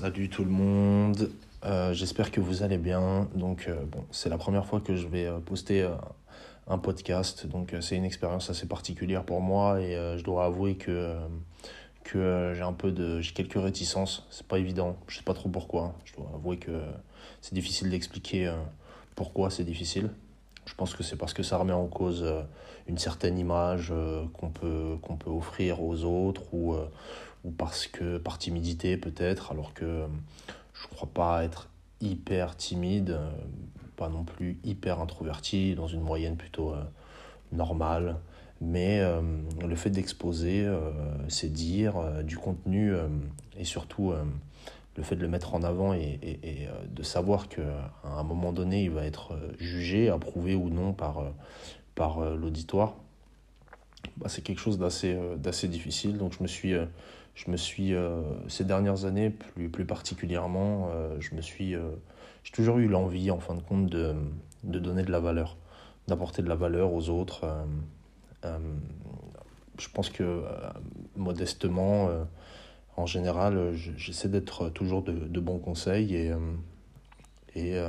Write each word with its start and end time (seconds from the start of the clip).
Salut 0.00 0.28
tout 0.28 0.44
le 0.44 0.50
monde, 0.50 1.28
euh, 1.64 1.92
j'espère 1.92 2.30
que 2.30 2.40
vous 2.40 2.62
allez 2.62 2.78
bien. 2.78 3.28
Donc 3.34 3.66
euh, 3.66 3.74
c'est 4.12 4.28
la 4.28 4.38
première 4.38 4.64
fois 4.64 4.80
que 4.80 4.94
je 4.94 5.08
vais 5.08 5.26
euh, 5.26 5.40
poster 5.40 5.88
un 6.68 6.78
podcast, 6.78 7.46
donc 7.46 7.74
c'est 7.80 7.96
une 7.96 8.04
expérience 8.04 8.48
assez 8.48 8.68
particulière 8.68 9.24
pour 9.24 9.40
moi 9.40 9.80
et 9.80 9.94
je 10.16 10.22
dois 10.22 10.44
avouer 10.44 10.76
que, 10.76 11.16
que 12.04 12.52
j'ai 12.54 12.62
un 12.62 12.74
peu 12.74 12.92
de, 12.92 13.20
j'ai 13.20 13.32
quelques 13.32 13.60
réticences. 13.60 14.24
C'est 14.30 14.46
pas 14.46 14.60
évident, 14.60 14.96
je 15.08 15.16
sais 15.16 15.24
pas 15.24 15.34
trop 15.34 15.48
pourquoi. 15.48 15.96
Je 16.04 16.14
dois 16.14 16.30
avouer 16.32 16.58
que 16.58 16.80
c'est 17.40 17.54
difficile 17.54 17.90
d'expliquer 17.90 18.52
pourquoi 19.16 19.50
c'est 19.50 19.64
difficile. 19.64 20.10
Je 20.66 20.74
pense 20.74 20.94
que 20.94 21.02
c'est 21.02 21.16
parce 21.16 21.32
que 21.32 21.42
ça 21.42 21.56
remet 21.56 21.72
en 21.72 21.86
cause 21.86 22.24
une 22.86 22.98
certaine 22.98 23.38
image 23.38 23.92
qu'on 24.34 24.50
peut, 24.50 24.96
qu'on 25.02 25.16
peut 25.16 25.30
offrir 25.30 25.82
aux 25.82 26.04
autres 26.04 26.42
ou 26.52 26.76
ou 27.44 27.50
parce 27.50 27.86
que 27.86 28.18
par 28.18 28.38
timidité 28.38 28.96
peut-être, 28.96 29.52
alors 29.52 29.74
que 29.74 30.06
je 30.74 30.86
ne 30.88 30.94
crois 30.94 31.08
pas 31.12 31.44
être 31.44 31.68
hyper 32.00 32.56
timide, 32.56 33.18
pas 33.98 34.08
non 34.08 34.24
plus 34.24 34.58
hyper 34.64 35.00
introverti, 35.00 35.74
dans 35.74 35.88
une 35.88 36.00
moyenne 36.00 36.36
plutôt 36.36 36.72
euh, 36.72 36.82
normale. 37.52 38.16
Mais 38.60 39.00
euh, 39.00 39.20
le 39.66 39.76
fait 39.76 39.90
d'exposer, 39.90 40.64
euh, 40.64 40.90
c'est 41.28 41.52
dire 41.52 42.22
du 42.24 42.38
contenu 42.38 42.94
et 43.56 43.64
surtout 43.64 44.12
le 44.96 45.02
fait 45.02 45.14
de 45.14 45.20
le 45.20 45.28
mettre 45.28 45.54
en 45.54 45.62
avant 45.62 45.94
et, 45.94 46.18
et, 46.22 46.68
de 46.88 47.02
savoir 47.04 47.48
qu'à 47.48 47.92
un 48.04 48.24
moment 48.24 48.52
donné, 48.52 48.82
il 48.82 48.90
va 48.90 49.04
être 49.04 49.38
jugé, 49.60 50.08
approuvé 50.08 50.56
ou 50.56 50.70
non 50.70 50.92
par, 50.92 51.22
par 51.94 52.20
l'auditoire, 52.34 52.96
bah, 54.16 54.28
c'est 54.28 54.42
quelque 54.42 54.60
chose 54.60 54.76
d'assez 54.78 55.68
difficile. 55.68 56.18
Donc 56.18 56.32
je 56.36 56.42
me 56.42 56.48
suis 56.48 56.74
je 57.38 57.52
me 57.52 57.56
suis, 57.56 57.94
euh, 57.94 58.20
ces 58.48 58.64
dernières 58.64 59.04
années, 59.04 59.30
plus, 59.30 59.68
plus 59.68 59.84
particulièrement, 59.84 60.90
euh, 60.90 61.16
je 61.20 61.36
me 61.36 61.40
suis, 61.40 61.76
euh, 61.76 61.90
j'ai 62.42 62.50
toujours 62.50 62.78
eu 62.78 62.88
l'envie, 62.88 63.30
en 63.30 63.38
fin 63.38 63.54
de 63.54 63.62
compte, 63.62 63.86
de, 63.86 64.16
de 64.64 64.78
donner 64.80 65.04
de 65.04 65.12
la 65.12 65.20
valeur, 65.20 65.56
d'apporter 66.08 66.42
de 66.42 66.48
la 66.48 66.56
valeur 66.56 66.92
aux 66.92 67.10
autres. 67.10 67.46
je 69.78 69.88
pense 69.94 70.10
que, 70.10 70.42
modestement, 71.16 72.08
en 72.96 73.06
général, 73.06 73.72
j'essaie 73.74 74.28
d'être 74.28 74.70
toujours 74.70 75.02
de, 75.02 75.12
de, 75.12 75.40
bons 75.40 75.58
conseils 75.58 76.16
et, 76.16 76.32
et 77.54 77.80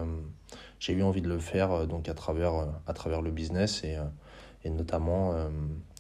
j'ai 0.80 0.94
eu 0.94 1.02
envie 1.02 1.22
de 1.22 1.30
le 1.30 1.40
faire 1.40 1.88
donc 1.88 2.10
à 2.10 2.14
travers, 2.14 2.68
à 2.86 2.94
travers 2.94 3.22
le 3.22 3.32
business 3.32 3.84
et, 3.84 3.98
et 4.64 4.70
notamment 4.70 5.34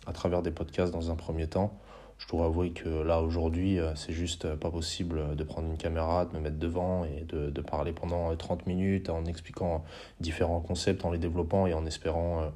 à 0.06 0.14
travers 0.14 0.44
des 0.44 0.52
podcasts 0.52 0.94
dans 0.94 1.10
un 1.10 1.16
premier 1.16 1.48
temps 1.48 1.80
je 2.20 2.28
dois 2.28 2.46
avouer 2.46 2.72
que 2.72 2.90
là 2.90 3.22
aujourd'hui 3.22 3.80
euh, 3.80 3.96
c'est 3.96 4.12
juste 4.14 4.46
euh, 4.46 4.56
pas 4.56 4.70
possible 4.70 5.36
de 5.36 5.44
prendre 5.44 5.68
une 5.68 5.78
caméra, 5.78 6.26
de 6.26 6.36
me 6.36 6.42
mettre 6.42 6.58
devant 6.58 7.06
et 7.06 7.24
de, 7.24 7.50
de, 7.50 7.62
parler 7.62 7.94
pendant 7.94 8.36
30 8.36 8.60
euh, 8.60 8.64
minutes 8.68 9.10
en 9.10 9.26
expliquant 9.26 9.84
différents 10.20 10.60
concepts, 10.60 11.06
en 11.06 11.12
les 11.12 11.18
développant 11.18 11.66
et 11.66 11.74
en 11.74 11.86
espérant 11.86 12.52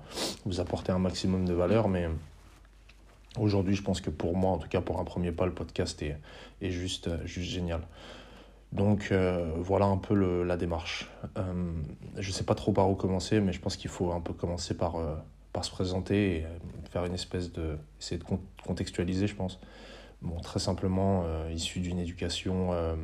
vous 0.46 0.60
apporter 0.60 0.92
un 0.92 1.00
maximum 1.00 1.46
de 1.46 1.54
valeur. 1.54 1.88
Mais 1.88 2.10
aujourd'hui 3.40 3.76
je 3.76 3.82
pense 3.82 4.02
que 4.02 4.10
pour 4.10 4.36
moi, 4.36 4.52
en 4.52 4.58
tout 4.58 4.68
cas 4.68 4.82
pour 4.82 5.00
un 5.00 5.06
premier 5.06 5.32
pas, 5.32 5.46
le 5.46 5.54
podcast 5.54 6.02
est, 6.02 6.18
est 6.62 6.70
juste, 6.70 7.10
juste 7.26 7.50
génial. 7.50 7.82
Donc 8.74 9.14
voilà 9.58 9.86
un 9.86 9.98
peu 9.98 10.44
la 10.44 10.58
démarche. 10.58 11.10
je 12.18 12.28
ne 12.28 12.34
sais 12.34 12.44
pas 12.44 12.56
trop 12.56 12.74
par 12.74 12.90
où 12.90 12.96
commencer, 12.96 13.40
mais 13.40 13.54
je 13.54 13.60
pense 13.60 13.78
qu'il 13.78 13.90
faut 13.90 14.12
un 14.12 14.20
peu 14.20 14.34
commencer 14.34 14.76
par 14.76 14.96
par 15.54 15.64
se 15.64 15.70
présenter 15.70 16.44
faire 16.94 17.06
une 17.06 17.16
espèce 17.16 17.52
de. 17.52 17.78
essayer 18.00 18.20
de 18.20 18.26
contextualiser, 18.64 19.28
je 19.28 19.36
pense. 19.36 19.60
Bon, 20.22 20.40
très 20.40 20.60
simplement, 20.60 21.24
euh, 21.26 21.52
issu 21.52 21.80
d'une 21.80 22.00
éducation 22.00 22.72
euh, 22.72 22.96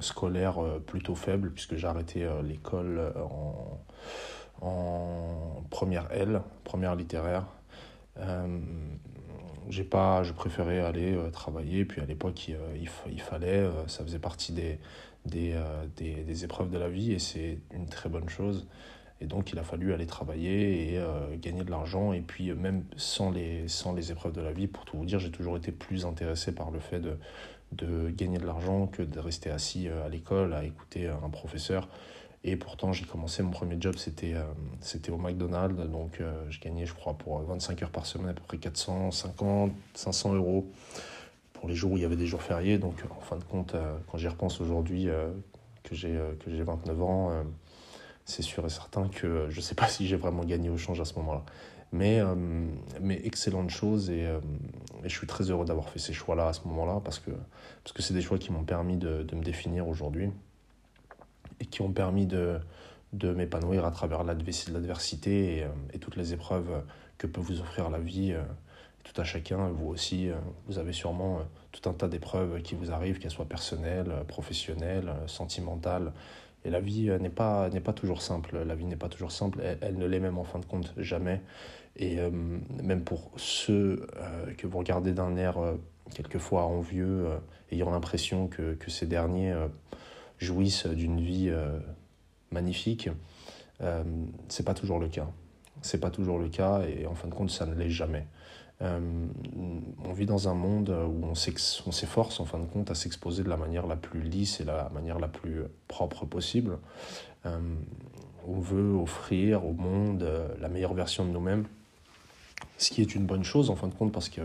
scolaire 0.00 0.58
plutôt 0.86 1.14
faible, 1.14 1.50
puisque 1.52 1.76
j'ai 1.76 1.86
arrêté 1.86 2.28
l'école 2.44 3.12
en, 3.16 3.80
en, 4.60 5.64
première 5.70 6.12
L, 6.12 6.42
première 6.64 6.94
littéraire. 6.94 7.46
j'ai 9.68 9.84
pas, 9.84 10.22
je 10.22 10.32
préférais 10.32 10.80
aller 10.80 11.18
travailler, 11.32 11.84
puis 11.84 12.00
à 12.00 12.04
l'époque, 12.04 12.48
il, 12.48 12.56
il, 13.10 13.20
fallait, 13.20 13.68
ça 13.86 14.04
faisait 14.04 14.18
partie 14.18 14.52
des, 14.52 14.78
des, 15.24 15.60
des, 15.96 16.22
des 16.22 16.44
épreuves 16.44 16.70
de 16.70 16.78
la 16.78 16.88
vie, 16.88 17.12
et 17.12 17.18
c'est 17.18 17.58
une 17.72 17.86
très 17.86 18.08
bonne 18.08 18.28
chose. 18.28 18.68
Et 19.22 19.26
donc, 19.26 19.52
il 19.52 19.58
a 19.60 19.62
fallu 19.62 19.94
aller 19.94 20.06
travailler 20.06 20.94
et 20.94 20.98
euh, 20.98 21.36
gagner 21.36 21.62
de 21.62 21.70
l'argent. 21.70 22.12
Et 22.12 22.20
puis, 22.20 22.50
euh, 22.50 22.56
même 22.56 22.82
sans 22.96 23.30
les, 23.30 23.68
sans 23.68 23.94
les 23.94 24.10
épreuves 24.10 24.32
de 24.32 24.40
la 24.40 24.52
vie, 24.52 24.66
pour 24.66 24.84
tout 24.84 24.96
vous 24.96 25.04
dire, 25.04 25.20
j'ai 25.20 25.30
toujours 25.30 25.56
été 25.56 25.70
plus 25.70 26.04
intéressé 26.04 26.52
par 26.52 26.72
le 26.72 26.80
fait 26.80 26.98
de, 26.98 27.16
de 27.70 28.10
gagner 28.10 28.38
de 28.38 28.46
l'argent 28.46 28.88
que 28.88 29.00
de 29.00 29.20
rester 29.20 29.48
assis 29.48 29.88
euh, 29.88 30.04
à 30.04 30.08
l'école 30.08 30.54
à 30.54 30.64
écouter 30.64 31.06
un 31.06 31.28
professeur. 31.28 31.88
Et 32.42 32.56
pourtant, 32.56 32.92
j'ai 32.92 33.04
commencé, 33.04 33.44
mon 33.44 33.52
premier 33.52 33.76
job, 33.78 33.94
c'était 33.96 34.34
c'était 34.80 35.12
au 35.12 35.16
McDonald's. 35.16 35.76
Donc, 35.88 36.20
je 36.50 36.58
gagnais, 36.58 36.86
je 36.86 36.92
crois, 36.92 37.14
pour 37.14 37.38
25 37.38 37.80
heures 37.84 37.90
par 37.90 38.04
semaine, 38.04 38.30
à 38.30 38.34
peu 38.34 38.42
près 38.42 38.56
450, 38.58 39.70
500 39.94 40.34
euros 40.34 40.68
pour 41.52 41.68
les 41.68 41.76
jours 41.76 41.92
où 41.92 41.96
il 41.98 42.02
y 42.02 42.04
avait 42.04 42.16
des 42.16 42.26
jours 42.26 42.42
fériés. 42.42 42.78
Donc, 42.78 43.04
en 43.16 43.20
fin 43.20 43.36
de 43.36 43.44
compte, 43.44 43.76
quand 44.10 44.18
j'y 44.18 44.26
repense 44.26 44.60
aujourd'hui, 44.60 45.06
que 45.84 45.94
j'ai 45.94 46.18
29 46.64 47.02
ans, 47.04 47.44
c'est 48.24 48.42
sûr 48.42 48.64
et 48.64 48.70
certain 48.70 49.08
que 49.08 49.48
je 49.50 49.56
ne 49.56 49.62
sais 49.62 49.74
pas 49.74 49.86
si 49.88 50.06
j'ai 50.06 50.16
vraiment 50.16 50.44
gagné 50.44 50.70
au 50.70 50.76
change 50.76 51.00
à 51.00 51.04
ce 51.04 51.14
moment-là. 51.14 51.44
Mais, 51.94 52.20
euh, 52.20 52.34
mais 53.02 53.20
excellente 53.24 53.68
chose 53.68 54.08
et, 54.08 54.24
euh, 54.26 54.40
et, 55.04 55.10
je 55.10 55.14
suis 55.14 55.26
très 55.26 55.50
heureux 55.50 55.66
d'avoir 55.66 55.90
fait 55.90 55.98
ces 55.98 56.14
choix-là 56.14 56.48
à 56.48 56.52
ce 56.54 56.66
moment-là 56.66 57.02
parce 57.04 57.18
que 57.18 57.30
parce 57.84 57.92
que 57.92 58.00
c'est 58.00 58.14
des 58.14 58.22
choix 58.22 58.38
qui 58.38 58.50
m'ont 58.50 58.64
permis 58.64 58.96
de, 58.96 59.22
de, 59.22 59.36
me 59.36 59.42
définir 59.42 59.86
aujourd'hui 59.86 60.30
et 61.60 61.66
qui 61.66 61.82
ont 61.82 61.92
permis 61.92 62.26
de, 62.26 62.58
de 63.12 63.34
m'épanouir 63.34 63.84
à 63.84 63.90
travers 63.90 64.24
l'adversité 64.24 65.58
et, 65.58 65.64
euh, 65.64 65.68
et, 65.92 65.98
toutes 65.98 66.16
les 66.16 66.32
épreuves 66.32 66.82
que 67.18 67.26
peut 67.26 67.42
vous 67.42 67.60
offrir 67.60 67.90
la 67.90 67.98
vie, 67.98 68.34
tout 69.04 69.20
à 69.20 69.22
chacun. 69.22 69.68
Vous 69.68 69.88
aussi, 69.88 70.30
vous 70.66 70.78
avez 70.78 70.92
sûrement 70.92 71.40
tout 71.70 71.88
un 71.88 71.92
tas 71.92 72.08
d'épreuves 72.08 72.62
qui 72.62 72.74
vous 72.74 72.90
arrivent, 72.90 73.20
qu'elles 73.20 73.30
soient 73.30 73.44
personnelles, 73.44 74.24
professionnelles, 74.26 75.14
sentimentales, 75.28 76.12
et 76.64 76.70
la 76.70 76.80
vie 76.80 77.10
euh, 77.10 77.18
n'est 77.18 77.30
pas, 77.30 77.68
n'est 77.70 77.80
pas 77.80 77.92
toujours 77.92 78.22
simple. 78.22 78.62
La 78.64 78.74
vie 78.74 78.84
n'est 78.84 78.96
pas 78.96 79.08
toujours 79.08 79.32
simple. 79.32 79.60
Elle, 79.80 79.96
ne 79.96 80.06
l'est 80.06 80.20
même 80.20 80.38
en 80.38 80.44
fin 80.44 80.58
de 80.58 80.64
compte 80.64 80.92
jamais. 80.96 81.40
Et 81.96 82.18
euh, 82.18 82.30
même 82.30 83.02
pour 83.02 83.30
ceux 83.36 84.06
euh, 84.16 84.52
que 84.54 84.66
vous 84.66 84.78
regardez 84.78 85.12
d'un 85.12 85.36
air 85.36 85.58
quelquefois 86.14 86.64
envieux, 86.64 87.26
ayant 87.70 87.90
l'impression 87.90 88.46
que, 88.46 88.74
que, 88.74 88.90
ces 88.90 89.06
derniers 89.06 89.54
jouissent 90.38 90.86
d'une 90.86 91.20
vie 91.20 91.50
magnifique, 92.50 93.08
c'est 94.48 94.64
pas 94.64 94.74
toujours 94.74 94.98
le 94.98 95.08
cas. 95.08 95.28
C'est 95.80 96.00
pas 96.00 96.10
toujours 96.10 96.38
le 96.38 96.50
cas 96.50 96.82
et 96.82 97.06
en 97.06 97.14
fin 97.14 97.28
de 97.28 97.34
compte, 97.34 97.50
ça 97.50 97.64
ne 97.64 97.74
l'est 97.74 97.88
jamais. 97.88 98.26
Euh, 98.82 98.98
on 100.04 100.12
vit 100.12 100.26
dans 100.26 100.48
un 100.48 100.54
monde 100.54 100.90
où 100.90 101.24
on 101.26 101.34
s'efforce 101.34 102.40
en 102.40 102.44
fin 102.44 102.58
de 102.58 102.64
compte 102.64 102.90
à 102.90 102.94
s'exposer 102.94 103.44
de 103.44 103.48
la 103.48 103.56
manière 103.56 103.86
la 103.86 103.96
plus 103.96 104.22
lisse 104.22 104.60
et 104.60 104.64
la 104.64 104.90
manière 104.92 105.18
la 105.18 105.28
plus 105.28 105.62
propre 105.88 106.24
possible. 106.26 106.78
Euh, 107.46 107.58
on 108.46 108.58
veut 108.58 108.94
offrir 108.94 109.64
au 109.64 109.72
monde 109.72 110.24
euh, 110.24 110.48
la 110.60 110.68
meilleure 110.68 110.94
version 110.94 111.24
de 111.24 111.30
nous-mêmes, 111.30 111.64
ce 112.78 112.90
qui 112.90 113.00
est 113.02 113.14
une 113.14 113.24
bonne 113.24 113.44
chose 113.44 113.70
en 113.70 113.76
fin 113.76 113.86
de 113.86 113.94
compte 113.94 114.12
parce 114.12 114.28
que 114.28 114.42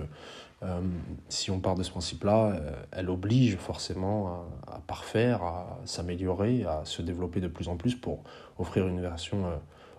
si 1.29 1.51
on 1.51 1.59
part 1.59 1.75
de 1.75 1.83
ce 1.83 1.91
principe-là, 1.91 2.59
elle 2.91 3.11
oblige 3.11 3.57
forcément 3.57 4.47
à, 4.65 4.79
parfaire, 4.87 5.43
à 5.43 5.77
s'améliorer, 5.85 6.65
à 6.65 6.81
se 6.83 7.03
développer 7.03 7.41
de 7.41 7.47
plus 7.47 7.67
en 7.67 7.77
plus 7.77 7.93
pour 7.93 8.23
offrir 8.57 8.87
une 8.87 8.99
version 8.99 9.45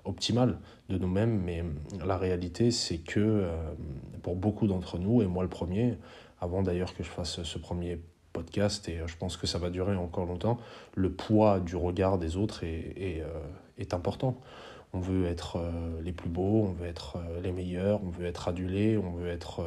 optimale 0.05 0.59
de 0.89 0.99
nous-mêmes, 0.99 1.41
mais 1.43 1.65
la 2.05 2.17
réalité, 2.17 2.71
c'est 2.71 2.99
que 2.99 3.21
euh, 3.21 3.53
pour 4.23 4.37
beaucoup 4.37 4.67
d'entre 4.67 4.99
nous, 4.99 5.23
et 5.23 5.27
moi 5.27 5.43
le 5.43 5.49
premier, 5.49 5.99
avant 6.41 6.63
d'ailleurs 6.63 6.95
que 6.95 7.03
je 7.03 7.09
fasse 7.09 7.43
ce 7.43 7.59
premier 7.59 8.01
podcast, 8.33 8.89
et 8.89 9.01
je 9.07 9.17
pense 9.17 9.37
que 9.37 9.47
ça 9.47 9.59
va 9.59 9.71
durer 9.71 9.97
encore 9.97 10.27
longtemps, 10.27 10.59
le 10.95 11.13
poids 11.13 11.61
du 11.61 11.77
regard 11.77 12.19
des 12.19 12.37
autres 12.37 12.65
est, 12.65 12.95
est, 12.97 13.23
euh, 13.23 13.47
est 13.79 13.95
important. 13.95 14.41
On 14.93 15.01
veut 15.01 15.27
être 15.27 15.57
euh, 15.57 16.01
les 16.03 16.13
plus 16.13 16.31
beaux, 16.31 16.65
on 16.65 16.73
veut 16.73 16.87
être 16.87 17.19
les 17.43 17.53
meilleurs, 17.53 18.03
on 18.03 18.11
veut 18.11 18.27
être 18.27 18.49
adulé, 18.49 18.97
on 18.97 19.13
veut 19.13 19.29
être 19.29 19.63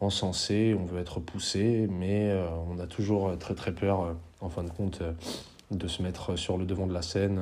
encensé, 0.00 0.76
on 0.78 0.84
veut 0.84 1.00
être 1.00 1.20
poussé, 1.20 1.88
mais 1.90 2.32
on 2.68 2.78
a 2.78 2.86
toujours 2.86 3.36
très 3.38 3.54
très 3.54 3.72
peur, 3.72 4.16
en 4.40 4.48
fin 4.48 4.62
de 4.62 4.70
compte, 4.70 5.02
de 5.70 5.88
se 5.88 6.02
mettre 6.02 6.36
sur 6.36 6.56
le 6.56 6.66
devant 6.66 6.86
de 6.86 6.94
la 6.94 7.02
scène 7.02 7.40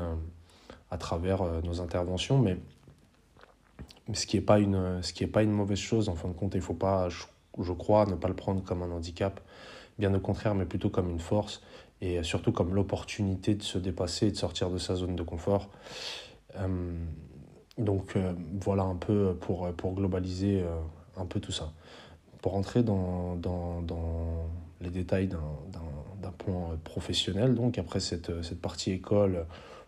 à 0.90 0.98
travers 0.98 1.42
euh, 1.42 1.60
nos 1.62 1.80
interventions, 1.80 2.38
mais, 2.38 2.58
ce 4.12 4.26
qui 4.26 4.36
n'est 4.36 4.42
pas, 4.42 4.60
une, 4.60 5.00
pas 5.32 5.42
une 5.42 5.50
mauvaise 5.50 5.78
chose, 5.78 6.08
en 6.08 6.14
fin 6.14 6.28
de 6.28 6.32
compte, 6.32 6.54
il 6.54 6.58
ne 6.58 6.62
faut 6.62 6.74
pas, 6.74 7.08
je, 7.08 7.72
crois, 7.72 8.06
ne 8.06 8.14
pas 8.14 8.28
le 8.28 8.34
prendre 8.34 8.62
comme 8.62 8.82
un 8.82 8.90
handicap, 8.92 9.40
bien 9.98 10.14
au 10.14 10.20
contraire, 10.20 10.54
mais 10.54 10.64
plutôt 10.64 10.90
comme 10.90 11.10
une 11.10 11.18
force, 11.18 11.60
et 12.00 12.22
surtout 12.22 12.52
comme 12.52 12.74
l'opportunité 12.74 13.54
de 13.56 13.62
se 13.62 13.78
dépasser 13.78 14.28
et 14.28 14.30
de 14.30 14.36
sortir 14.36 14.70
de 14.70 14.78
sa 14.78 14.94
zone 14.94 15.16
de 15.16 15.22
confort. 15.24 15.70
Euh, 16.56 16.92
donc 17.78 18.14
euh, 18.14 18.32
voilà 18.60 18.84
un 18.84 18.94
peu 18.94 19.34
pour, 19.40 19.72
pour 19.72 19.94
globaliser 19.94 20.64
un 21.16 21.26
peu 21.26 21.40
tout 21.40 21.52
ça. 21.52 21.72
Pour 22.42 22.54
entrer 22.54 22.84
dans, 22.84 23.34
dans, 23.34 23.82
dans 23.82 24.46
les 24.80 24.90
détails 24.90 25.26
d'un 25.26 26.30
point 26.38 26.78
professionnel. 26.84 27.54
Donc 27.54 27.78
après 27.78 27.98
cette, 27.98 28.42
cette 28.42 28.60
partie 28.60 28.92
école, 28.92 29.46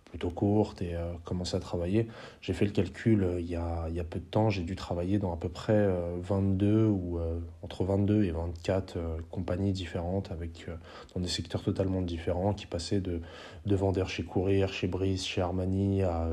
plutôt 0.09 0.31
courte 0.31 0.83
et 0.83 0.95
euh, 0.95 1.13
commencer 1.25 1.57
à 1.57 1.61
travailler. 1.61 2.09
J'ai 2.41 2.53
fait 2.53 2.65
le 2.65 2.73
calcul 2.73 3.23
euh, 3.23 3.41
il, 3.41 3.49
y 3.49 3.57
a, 3.57 3.87
il 3.89 3.95
y 3.95 4.01
a 4.01 4.05
peu 4.05 4.19
de 4.19 4.25
temps, 4.25 4.51
j'ai 4.51 4.63
dû 4.63 4.75
travailler 4.75 5.19
dans 5.19 5.33
à 5.33 5.37
peu 5.37 5.49
près 5.49 5.89
22 6.23 6.67
euh, 6.67 6.89
ou 6.89 7.21
entre 7.63 7.85
22 7.85 8.25
et 8.25 8.31
24 8.31 8.99
compagnies 9.31 9.73
différentes 9.73 10.31
avec 10.31 10.67
dans 11.15 11.21
des 11.21 11.29
secteurs 11.29 11.63
totalement 11.63 12.01
différents 12.03 12.55
qui 12.55 12.67
passaient 12.67 13.01
de, 13.01 13.21
de 13.67 13.77
vendeur 13.77 14.09
chez 14.09 14.23
Courir, 14.23 14.73
chez 14.73 14.87
Brice, 14.87 15.27
chez 15.27 15.41
Armani 15.41 16.03
à 16.03 16.29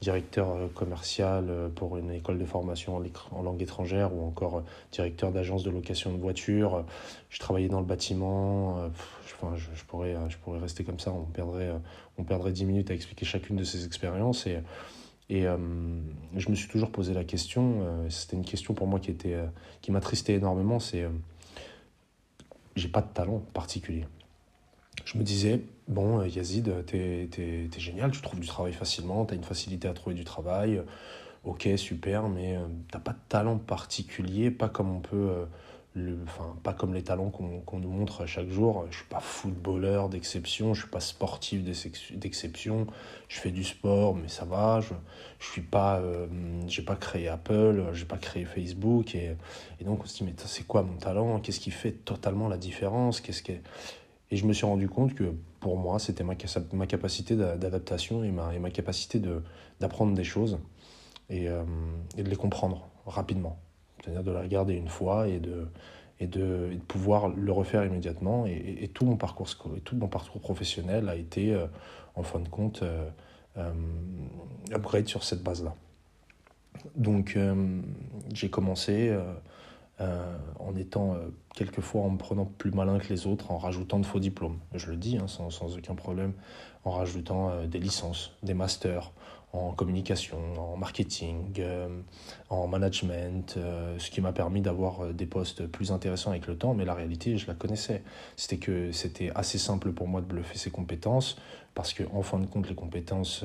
directeur 0.00 0.72
commercial 0.74 1.70
pour 1.74 1.96
une 1.96 2.10
école 2.10 2.38
de 2.38 2.44
formation 2.44 3.00
en 3.32 3.42
langue 3.42 3.62
étrangère 3.62 4.14
ou 4.14 4.26
encore 4.26 4.62
directeur 4.92 5.32
d'agence 5.32 5.62
de 5.62 5.70
location 5.70 6.12
de 6.12 6.18
voitures. 6.18 6.84
Je 7.30 7.38
travaillais 7.38 7.68
dans 7.68 7.80
le 7.80 7.86
bâtiment, 7.86 8.90
enfin, 9.40 9.56
je, 9.56 9.84
pourrais, 9.84 10.16
je 10.28 10.36
pourrais 10.38 10.58
rester 10.58 10.84
comme 10.84 10.98
ça, 10.98 11.12
on 11.12 11.24
perdrait, 11.24 11.72
on 12.18 12.24
perdrait 12.24 12.52
10 12.52 12.64
minutes 12.64 12.90
à 12.90 12.94
expliquer 12.94 13.24
chacune 13.24 13.56
de 13.56 13.64
ces 13.64 13.86
expériences. 13.86 14.46
Et, 14.46 14.58
et 15.30 15.46
euh, 15.46 15.56
je 16.36 16.48
me 16.48 16.54
suis 16.54 16.68
toujours 16.68 16.90
posé 16.90 17.12
la 17.12 17.24
question, 17.24 17.80
euh, 17.82 18.10
c'était 18.10 18.36
une 18.36 18.44
question 18.44 18.72
pour 18.72 18.86
moi 18.86 18.98
euh, 19.26 19.46
qui 19.82 19.92
m'attristait 19.92 20.34
énormément, 20.34 20.78
c'est 20.78 21.06
j'ai 22.76 22.88
pas 22.88 23.02
de 23.02 23.12
talent 23.12 23.42
particulier. 23.52 24.06
Je 25.04 25.18
me 25.18 25.24
disais, 25.24 25.62
bon, 25.88 26.22
Yazid, 26.22 26.84
t'es 26.86 27.28
es, 27.36 27.80
génial, 27.80 28.10
tu 28.10 28.22
trouves 28.22 28.40
du 28.40 28.46
travail 28.46 28.72
facilement, 28.72 29.24
t'as 29.24 29.34
une 29.34 29.44
facilité 29.44 29.88
à 29.88 29.94
trouver 29.94 30.14
du 30.14 30.24
travail, 30.24 30.82
ok, 31.44 31.68
super, 31.76 32.28
mais 32.28 32.56
t'as 32.90 33.00
pas 33.00 33.12
de 33.12 33.18
talent 33.28 33.58
particulier, 33.58 34.50
pas 34.50 34.68
comme 34.68 34.90
on 34.90 35.00
peut 35.00 35.46
enfin, 36.24 36.56
pas 36.62 36.72
comme 36.72 36.94
les 36.94 37.02
talents 37.02 37.30
qu'on 37.30 37.78
nous 37.78 37.90
montre 37.90 38.26
chaque 38.26 38.48
jour. 38.48 38.86
Je 38.90 38.96
suis 38.96 39.06
pas 39.06 39.20
footballeur 39.20 40.08
d'exception, 40.08 40.74
je 40.74 40.82
suis 40.82 40.90
pas 40.90 41.00
sportif 41.00 41.62
d'exception. 42.12 42.86
Je 43.28 43.38
fais 43.38 43.50
du 43.50 43.64
sport, 43.64 44.14
mais 44.14 44.28
ça 44.28 44.44
va. 44.44 44.80
Je, 44.80 44.94
je 45.38 45.46
suis 45.46 45.62
pas, 45.62 45.98
euh, 45.98 46.26
j'ai 46.66 46.82
pas 46.82 46.96
créé 46.96 47.28
Apple, 47.28 47.90
j'ai 47.92 48.04
pas 48.04 48.18
créé 48.18 48.44
Facebook, 48.44 49.14
et, 49.14 49.36
donc 49.84 50.02
on 50.02 50.06
se 50.06 50.18
dit 50.18 50.24
mais 50.24 50.34
c'est 50.36 50.66
quoi 50.66 50.82
mon 50.82 50.96
talent? 50.96 51.40
Qu'est-ce 51.40 51.60
qui 51.60 51.70
fait 51.70 51.92
totalement 51.92 52.48
la 52.48 52.56
différence? 52.56 53.20
Qu'est-ce 53.20 53.42
qui 53.42 53.52
Et 53.52 54.36
je 54.36 54.46
me 54.46 54.52
suis 54.52 54.66
rendu 54.66 54.88
compte 54.88 55.14
que 55.14 55.32
pour 55.60 55.76
moi, 55.76 55.98
c'était 55.98 56.24
ma, 56.24 56.34
capacité 56.34 57.36
d'adaptation 57.36 58.24
et 58.24 58.30
ma, 58.30 58.70
capacité 58.70 59.20
d'apprendre 59.80 60.14
des 60.14 60.24
choses 60.24 60.58
euh, 61.30 61.64
et 62.16 62.22
de 62.22 62.28
les 62.28 62.36
comprendre 62.36 62.88
rapidement 63.06 63.58
c'est-à-dire 64.08 64.24
de 64.24 64.32
la 64.32 64.40
regarder 64.40 64.74
une 64.74 64.88
fois 64.88 65.28
et 65.28 65.38
de, 65.38 65.68
et 66.20 66.26
de, 66.26 66.78
pouvoir 66.88 67.28
le 67.28 67.52
refaire 67.52 67.84
immédiatement. 67.84 68.46
Et, 68.46 68.90
tout, 68.92 69.04
mon 69.04 69.16
parcours, 69.16 69.48
tout 69.84 69.96
mon 69.96 70.08
parcours 70.08 70.40
professionnel 70.40 71.08
a 71.08 71.16
été, 71.16 71.54
euh, 71.54 71.66
en 72.14 72.22
fin 72.22 72.40
de 72.40 72.48
compte, 72.48 72.82
euh, 72.82 73.08
euh, 73.56 73.72
upgrade 74.72 75.08
sur 75.08 75.24
cette 75.24 75.42
base-là. 75.42 75.74
Donc 76.94 77.36
j'ai 78.32 78.50
commencé 78.50 79.12
en 79.98 80.76
étant 80.76 81.16
quelquefois 81.56 82.02
en 82.02 82.10
me 82.10 82.18
prenant 82.18 82.44
plus 82.44 82.70
malin 82.70 83.00
que 83.00 83.08
les 83.08 83.26
autres, 83.26 83.50
en 83.50 83.58
rajoutant 83.58 83.98
de 83.98 84.06
faux 84.06 84.20
diplômes. 84.20 84.58
Je 84.74 84.88
le 84.88 84.96
dis 84.96 85.18
hein, 85.18 85.26
sans, 85.26 85.76
aucun 85.76 85.96
problème, 85.96 86.34
en 86.84 86.92
rajoutant 86.92 87.64
des 87.66 87.80
licences, 87.80 88.30
des 88.44 88.54
masters, 88.54 89.10
en 89.52 89.72
communication, 89.72 90.38
en 90.58 90.76
marketing, 90.76 91.54
euh, 91.58 91.88
en 92.50 92.66
management, 92.66 93.54
euh, 93.56 93.98
ce 93.98 94.10
qui 94.10 94.20
m'a 94.20 94.32
permis 94.32 94.60
d'avoir 94.60 95.00
euh, 95.00 95.12
des 95.12 95.24
postes 95.24 95.66
plus 95.66 95.90
intéressants 95.90 96.30
avec 96.30 96.46
le 96.46 96.56
temps, 96.56 96.74
mais 96.74 96.84
la 96.84 96.94
réalité, 96.94 97.38
je 97.38 97.46
la 97.46 97.54
connaissais. 97.54 98.02
C'était 98.36 98.58
que 98.58 98.92
c'était 98.92 99.30
assez 99.34 99.56
simple 99.58 99.92
pour 99.92 100.06
moi 100.06 100.20
de 100.20 100.26
bluffer 100.26 100.58
ces 100.58 100.70
compétences, 100.70 101.38
parce 101.74 101.94
que 101.94 102.04
en 102.12 102.22
fin 102.22 102.38
de 102.38 102.46
compte, 102.46 102.68
les 102.68 102.74
compétences 102.74 103.44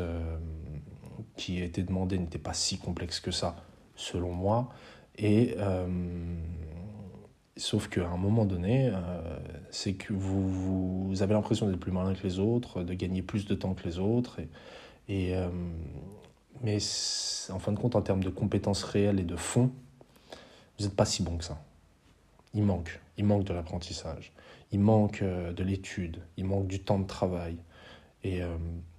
qui 1.37 1.61
étaient 1.61 1.83
demandées 1.83 2.17
n'étaient 2.17 2.37
pas 2.37 2.53
si 2.53 2.77
complexes 2.77 3.19
que 3.19 3.31
ça, 3.31 3.55
selon 3.95 4.33
moi. 4.33 4.69
Et 5.17 5.55
sauf 7.55 7.87
qu'à 7.87 8.07
un 8.07 8.17
moment 8.17 8.45
donné, 8.45 8.91
c'est 9.69 9.93
que 9.93 10.13
vous, 10.13 11.09
vous 11.09 11.21
avez 11.21 11.35
l'impression 11.35 11.67
d'être 11.67 11.79
plus 11.79 11.91
malin 11.91 12.15
que 12.15 12.23
les 12.23 12.39
autres, 12.39 12.81
de 12.81 12.93
gagner 12.95 13.21
plus 13.21 13.45
de 13.45 13.53
temps 13.53 13.75
que 13.75 13.83
les 13.83 13.99
autres. 13.99 14.39
Et, 15.07 15.35
euh, 15.35 15.49
mais 16.61 16.77
en 17.49 17.59
fin 17.59 17.71
de 17.71 17.79
compte, 17.79 17.95
en 17.95 18.01
termes 18.01 18.23
de 18.23 18.29
compétences 18.29 18.83
réelles 18.83 19.19
et 19.19 19.25
de 19.25 19.35
fond, 19.35 19.71
vous 20.77 20.85
n'êtes 20.85 20.95
pas 20.95 21.05
si 21.05 21.23
bon 21.23 21.37
que 21.37 21.43
ça. 21.43 21.61
Il 22.53 22.63
manque. 22.63 22.99
Il 23.17 23.25
manque 23.25 23.43
de 23.43 23.53
l'apprentissage. 23.53 24.31
Il 24.71 24.79
manque 24.79 25.21
euh, 25.21 25.53
de 25.53 25.63
l'étude. 25.63 26.21
Il 26.37 26.45
manque 26.45 26.67
du 26.67 26.79
temps 26.79 26.99
de 26.99 27.07
travail. 27.07 27.57
Et 28.23 28.41
euh, 28.41 28.55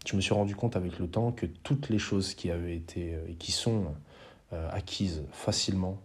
je 0.06 0.16
me 0.16 0.20
suis 0.20 0.34
rendu 0.34 0.54
compte 0.54 0.76
avec 0.76 0.98
le 0.98 1.08
temps 1.08 1.32
que 1.32 1.46
toutes 1.46 1.88
les 1.88 1.98
choses 1.98 2.34
qui 2.34 2.50
avaient 2.50 2.76
été 2.76 3.18
et 3.28 3.34
qui 3.34 3.52
sont 3.52 3.86
acquises 4.70 5.24
facilement 5.32 5.98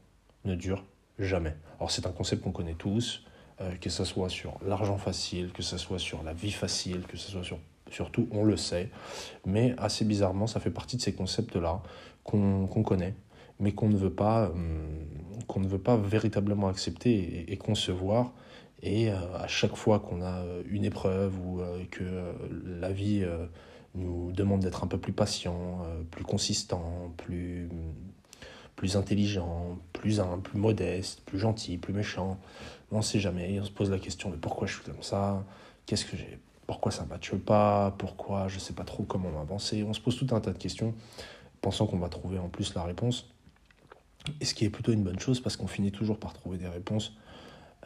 ne 0.43 0.55
durent 0.55 0.83
jamais. 1.19 1.55
Alors 1.77 1.91
c'est 1.91 2.07
un 2.07 2.11
concept 2.11 2.41
qu'on 2.41 2.51
connaît 2.51 2.73
tous, 2.73 3.23
que 3.79 3.91
ce 3.91 4.05
soit 4.05 4.29
sur 4.29 4.57
l'argent 4.65 4.97
facile, 4.97 5.51
que 5.51 5.61
ce 5.61 5.77
soit 5.77 5.99
sur 5.99 6.23
la 6.23 6.33
vie 6.33 6.51
facile, 6.51 7.03
que 7.03 7.15
ce 7.15 7.29
soit 7.29 7.43
sur 7.43 7.59
surtout 7.91 8.27
on 8.31 8.43
le 8.43 8.57
sait, 8.57 8.89
mais 9.45 9.75
assez 9.77 10.05
bizarrement, 10.05 10.47
ça 10.47 10.59
fait 10.59 10.71
partie 10.71 10.97
de 10.97 11.01
ces 11.01 11.13
concepts-là 11.13 11.81
qu'on 12.23 12.83
connaît, 12.83 13.15
mais 13.59 13.71
qu'on 13.71 13.89
ne, 13.89 13.97
veut 13.97 14.13
pas, 14.13 14.49
hum, 14.49 14.85
qu'on 15.47 15.59
ne 15.59 15.67
veut 15.67 15.79
pas 15.79 15.97
véritablement 15.97 16.67
accepter 16.67 17.45
et, 17.51 17.57
concevoir. 17.57 18.33
Et 18.81 19.11
euh, 19.11 19.15
à 19.37 19.47
chaque 19.47 19.75
fois 19.75 19.99
qu'on 19.99 20.21
a 20.21 20.39
euh, 20.39 20.63
une 20.69 20.85
épreuve 20.85 21.37
ou 21.45 21.59
euh, 21.59 21.83
que 21.91 22.03
la 22.79 22.91
vie 22.91 23.25
nous 23.95 24.31
demande 24.31 24.61
d'être 24.61 24.83
un 24.83 24.87
peu 24.87 24.97
plus 24.97 25.13
patient, 25.13 25.85
plus 26.11 26.23
consistant, 26.23 27.11
plus, 27.17 27.67
plus 28.75 28.95
intelligent, 28.95 29.79
plus, 29.93 30.21
plus 30.43 30.59
modeste, 30.59 31.21
plus 31.25 31.39
gentil, 31.39 31.77
plus 31.77 31.93
méchant, 31.93 32.39
on 32.91 32.97
ne 32.97 33.01
sait 33.01 33.19
jamais. 33.19 33.59
On 33.59 33.65
se 33.65 33.71
pose 33.71 33.89
la 33.89 33.99
question 33.99 34.29
de 34.29 34.35
pourquoi 34.35 34.67
je 34.67 34.75
suis 34.75 34.83
comme 34.83 35.01
ça, 35.01 35.43
qu'est-ce 35.85 36.05
que 36.05 36.15
j'ai 36.15 36.37
pourquoi 36.69 36.91
ça 36.91 37.03
ne 37.03 37.09
matche 37.09 37.33
pas, 37.33 37.95
pourquoi 37.97 38.47
je 38.47 38.57
ne 38.57 38.59
sais 38.59 38.73
pas 38.73 38.83
trop 38.83 39.01
comment 39.01 39.41
avancer. 39.41 39.81
On 39.81 39.91
se 39.91 39.99
pose 39.99 40.15
tout 40.15 40.27
un 40.35 40.39
tas 40.39 40.51
de 40.51 40.57
questions, 40.59 40.93
pensant 41.61 41.87
qu'on 41.87 41.97
va 41.97 42.09
trouver 42.09 42.37
en 42.37 42.47
plus 42.47 42.75
la 42.75 42.83
réponse. 42.83 43.25
Et 44.39 44.45
ce 44.45 44.53
qui 44.53 44.65
est 44.65 44.69
plutôt 44.69 44.91
une 44.91 45.01
bonne 45.01 45.17
chose 45.19 45.39
parce 45.41 45.57
qu'on 45.57 45.65
finit 45.65 45.91
toujours 45.91 46.19
par 46.19 46.31
trouver 46.33 46.59
des 46.59 46.67
réponses 46.67 47.13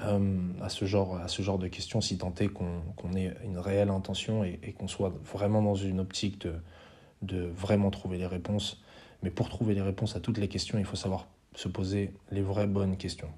euh, 0.01 0.37
à, 0.61 0.67
ce 0.67 0.83
genre, 0.83 1.57
de 1.59 1.67
questions, 1.69 2.01
si 2.01 2.17
tant 2.17 2.35
est 2.41 2.49
qu'on 2.49 3.13
ait 3.15 3.33
une 3.45 3.57
réelle 3.57 3.89
intention 3.89 4.43
et, 4.43 4.59
et 4.63 4.73
qu'on 4.73 4.89
soit 4.89 5.13
vraiment 5.31 5.61
dans 5.61 5.75
une 5.75 6.01
optique 6.01 6.41
de, 6.41 6.53
de 7.21 7.41
vraiment 7.55 7.89
trouver 7.89 8.17
les 8.17 8.27
réponses. 8.27 8.83
Mais 9.21 9.29
pour 9.29 9.47
trouver 9.47 9.75
les 9.75 9.81
réponses 9.81 10.17
à 10.17 10.19
toutes 10.19 10.39
les 10.39 10.49
questions, 10.49 10.77
il 10.77 10.83
faut 10.83 10.97
savoir 10.97 11.27
se 11.55 11.69
poser 11.69 12.11
les 12.31 12.41
vraies 12.41 12.67
bonnes 12.67 12.97
questions. 12.97 13.29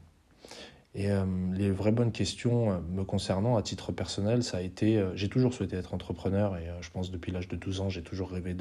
Et 0.98 1.12
euh, 1.12 1.26
les 1.54 1.72
vraies 1.72 1.92
bonnes 1.92 2.14
questions 2.14 2.72
euh, 2.72 2.78
me 2.90 3.04
concernant 3.04 3.58
à 3.58 3.62
titre 3.62 3.92
personnel, 3.92 4.44
ça 4.44 4.58
a 4.58 4.62
été, 4.62 4.98
euh, 4.98 5.14
j'ai 5.16 5.28
toujours 5.28 5.54
souhaité 5.54 5.76
être 5.76 5.94
entrepreneur 5.94 6.56
et 6.56 6.70
je 6.80 6.90
pense 6.90 7.12
depuis 7.12 7.34
l'âge 7.34 7.50
de 7.50 7.58
12 7.58 7.82
ans, 7.82 7.90
j'ai 7.90 8.02
toujours 8.02 8.32
rêvé 8.32 8.56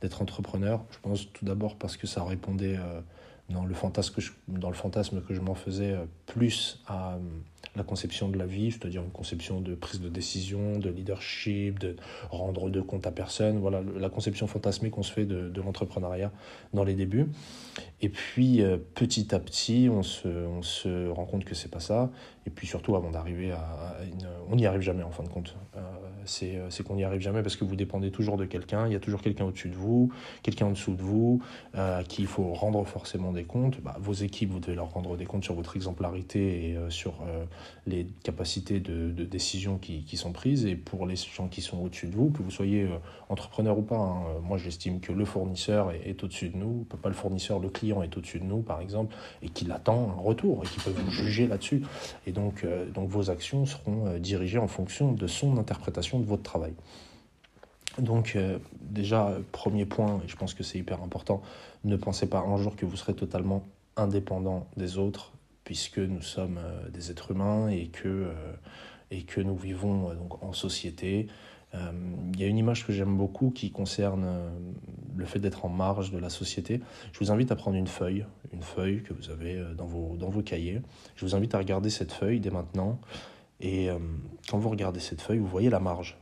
d'être 0.00 0.20
entrepreneur. 0.20 0.84
Je 0.90 0.98
pense 1.00 1.32
tout 1.32 1.44
d'abord 1.44 1.76
parce 1.76 1.96
que 1.96 2.08
ça 2.08 2.24
répondait 2.24 2.76
dans 3.48 3.64
le 3.64 3.74
fantasme 3.74 4.20
dans 4.48 4.68
le 4.68 4.74
fantasme 4.74 5.22
que 5.22 5.34
je 5.34 5.40
m'en 5.40 5.54
faisais 5.54 5.96
plus 6.26 6.82
à 6.88 7.18
la 7.78 7.84
conception 7.84 8.28
de 8.28 8.36
la 8.36 8.46
vie, 8.46 8.70
c'est-à-dire 8.70 9.02
une 9.02 9.10
conception 9.10 9.60
de 9.60 9.74
prise 9.74 10.00
de 10.00 10.08
décision, 10.08 10.78
de 10.78 10.90
leadership, 10.90 11.78
de 11.78 11.96
rendre 12.30 12.68
de 12.68 12.80
compte 12.80 13.06
à 13.06 13.10
personne, 13.10 13.58
voilà 13.58 13.82
la 13.98 14.10
conception 14.10 14.46
fantasmée 14.46 14.90
qu'on 14.90 15.02
se 15.02 15.12
fait 15.12 15.24
de, 15.24 15.60
l'entrepreneuriat 15.60 16.30
dans 16.74 16.84
les 16.84 16.94
débuts. 16.94 17.26
Et 18.02 18.08
puis 18.08 18.62
petit 18.94 19.34
à 19.34 19.38
petit, 19.38 19.88
on 19.90 20.02
se, 20.02 20.28
on 20.28 20.62
se 20.62 21.08
rend 21.08 21.24
compte 21.24 21.44
que 21.44 21.54
c'est 21.54 21.70
pas 21.70 21.80
ça. 21.80 22.10
Et 22.48 22.50
puis 22.50 22.66
surtout, 22.66 22.96
avant 22.96 23.10
d'arriver 23.10 23.52
à 23.52 23.98
une... 24.10 24.26
On 24.50 24.56
n'y 24.56 24.64
arrive 24.64 24.80
jamais 24.80 25.02
en 25.02 25.10
fin 25.10 25.22
de 25.22 25.28
compte. 25.28 25.54
Euh, 25.76 25.80
c'est 26.70 26.82
qu'on 26.82 26.94
n'y 26.94 27.04
arrive 27.04 27.20
jamais 27.20 27.42
parce 27.42 27.56
que 27.56 27.64
vous 27.64 27.76
dépendez 27.76 28.10
toujours 28.10 28.38
de 28.38 28.46
quelqu'un. 28.46 28.86
Il 28.86 28.92
y 28.94 28.96
a 28.96 29.00
toujours 29.00 29.20
quelqu'un 29.20 29.44
au-dessus 29.44 29.68
de 29.68 29.74
vous, 29.74 30.10
quelqu'un 30.42 30.66
en 30.66 30.70
dessous 30.70 30.94
de 30.94 31.02
vous, 31.02 31.42
euh, 31.74 32.00
à 32.00 32.04
qui 32.04 32.22
il 32.22 32.26
faut 32.26 32.54
rendre 32.54 32.84
forcément 32.84 33.32
des 33.32 33.44
comptes. 33.44 33.82
Bah, 33.82 33.96
vos 34.00 34.14
équipes, 34.14 34.50
vous 34.50 34.60
devez 34.60 34.74
leur 34.74 34.90
rendre 34.92 35.18
des 35.18 35.26
comptes 35.26 35.44
sur 35.44 35.54
votre 35.54 35.76
exemplarité 35.76 36.70
et 36.70 36.76
euh, 36.76 36.88
sur 36.88 37.16
les 37.86 38.06
capacités 38.24 38.80
de, 38.80 39.10
de 39.10 39.24
décision 39.24 39.76
qui, 39.76 40.04
qui, 40.04 40.16
sont 40.16 40.32
prises. 40.32 40.64
Et 40.64 40.74
pour 40.74 41.06
les 41.06 41.16
gens 41.16 41.48
qui 41.48 41.60
sont 41.60 41.78
au-dessus 41.78 42.06
de 42.06 42.16
vous, 42.16 42.30
que 42.30 42.42
vous 42.42 42.50
soyez 42.50 42.88
entrepreneur 43.28 43.78
ou 43.78 43.82
pas, 43.82 43.96
hein, 43.96 44.40
moi 44.42 44.56
j'estime 44.56 45.00
que 45.00 45.12
le 45.12 45.26
fournisseur 45.26 45.90
est, 45.90 46.08
est 46.08 46.24
au-dessus 46.24 46.48
de 46.48 46.56
nous. 46.56 46.86
Pas 47.02 47.08
le 47.08 47.14
fournisseur, 47.14 47.58
le 47.58 47.68
client 47.68 48.02
est 48.02 48.16
au-dessus 48.16 48.40
de 48.40 48.44
nous, 48.44 48.62
par 48.62 48.80
exemple, 48.80 49.14
et 49.42 49.50
qu'il 49.50 49.70
attend 49.72 50.14
un 50.16 50.22
retour 50.22 50.62
et 50.64 50.66
qu'il 50.66 50.82
peut 50.82 50.90
vous 50.90 51.10
juger 51.10 51.46
là-dessus. 51.46 51.82
Et 52.26 52.32
donc, 52.32 52.37
euh, 52.64 52.88
donc 52.90 53.08
vos 53.08 53.30
actions 53.30 53.66
seront 53.66 54.06
euh, 54.06 54.18
dirigées 54.18 54.58
en 54.58 54.68
fonction 54.68 55.12
de 55.12 55.26
son 55.26 55.58
interprétation 55.58 56.18
de 56.18 56.24
votre 56.24 56.42
travail. 56.42 56.74
Donc 57.98 58.34
euh, 58.36 58.58
déjà, 58.80 59.32
premier 59.52 59.86
point, 59.86 60.20
et 60.24 60.28
je 60.28 60.36
pense 60.36 60.54
que 60.54 60.62
c'est 60.62 60.78
hyper 60.78 61.02
important, 61.02 61.42
ne 61.84 61.96
pensez 61.96 62.28
pas 62.28 62.40
un 62.40 62.56
jour 62.56 62.76
que 62.76 62.86
vous 62.86 62.96
serez 62.96 63.14
totalement 63.14 63.64
indépendant 63.96 64.66
des 64.76 64.98
autres, 64.98 65.32
puisque 65.64 65.98
nous 65.98 66.22
sommes 66.22 66.60
des 66.92 67.10
êtres 67.10 67.32
humains 67.32 67.68
et 67.68 67.88
que, 67.88 68.30
et 69.10 69.22
que 69.22 69.40
nous 69.40 69.56
vivons 69.56 70.14
donc 70.14 70.42
en 70.42 70.52
société. 70.52 71.26
Il 71.74 72.40
y 72.40 72.44
a 72.44 72.46
une 72.46 72.56
image 72.56 72.86
que 72.86 72.92
j'aime 72.92 73.16
beaucoup 73.16 73.50
qui 73.50 73.70
concerne 73.70 74.26
le 75.16 75.24
fait 75.26 75.40
d'être 75.40 75.64
en 75.64 75.68
marge 75.68 76.10
de 76.10 76.18
la 76.18 76.30
société. 76.30 76.80
Je 77.12 77.18
vous 77.18 77.30
invite 77.32 77.50
à 77.50 77.56
prendre 77.56 77.76
une 77.76 77.88
feuille, 77.88 78.24
une 78.52 78.62
feuille 78.62 79.02
que 79.02 79.12
vous 79.12 79.30
avez 79.30 79.62
dans 79.76 79.86
vos, 79.86 80.16
dans 80.16 80.28
vos 80.28 80.42
cahiers. 80.42 80.80
Je 81.16 81.24
vous 81.24 81.34
invite 81.34 81.54
à 81.54 81.58
regarder 81.58 81.90
cette 81.90 82.12
feuille 82.12 82.40
dès 82.40 82.50
maintenant. 82.50 83.00
Et 83.60 83.88
quand 84.48 84.58
vous 84.58 84.68
regardez 84.68 85.00
cette 85.00 85.20
feuille, 85.20 85.38
vous 85.38 85.46
voyez 85.46 85.70
la 85.70 85.80
marge. 85.80 86.18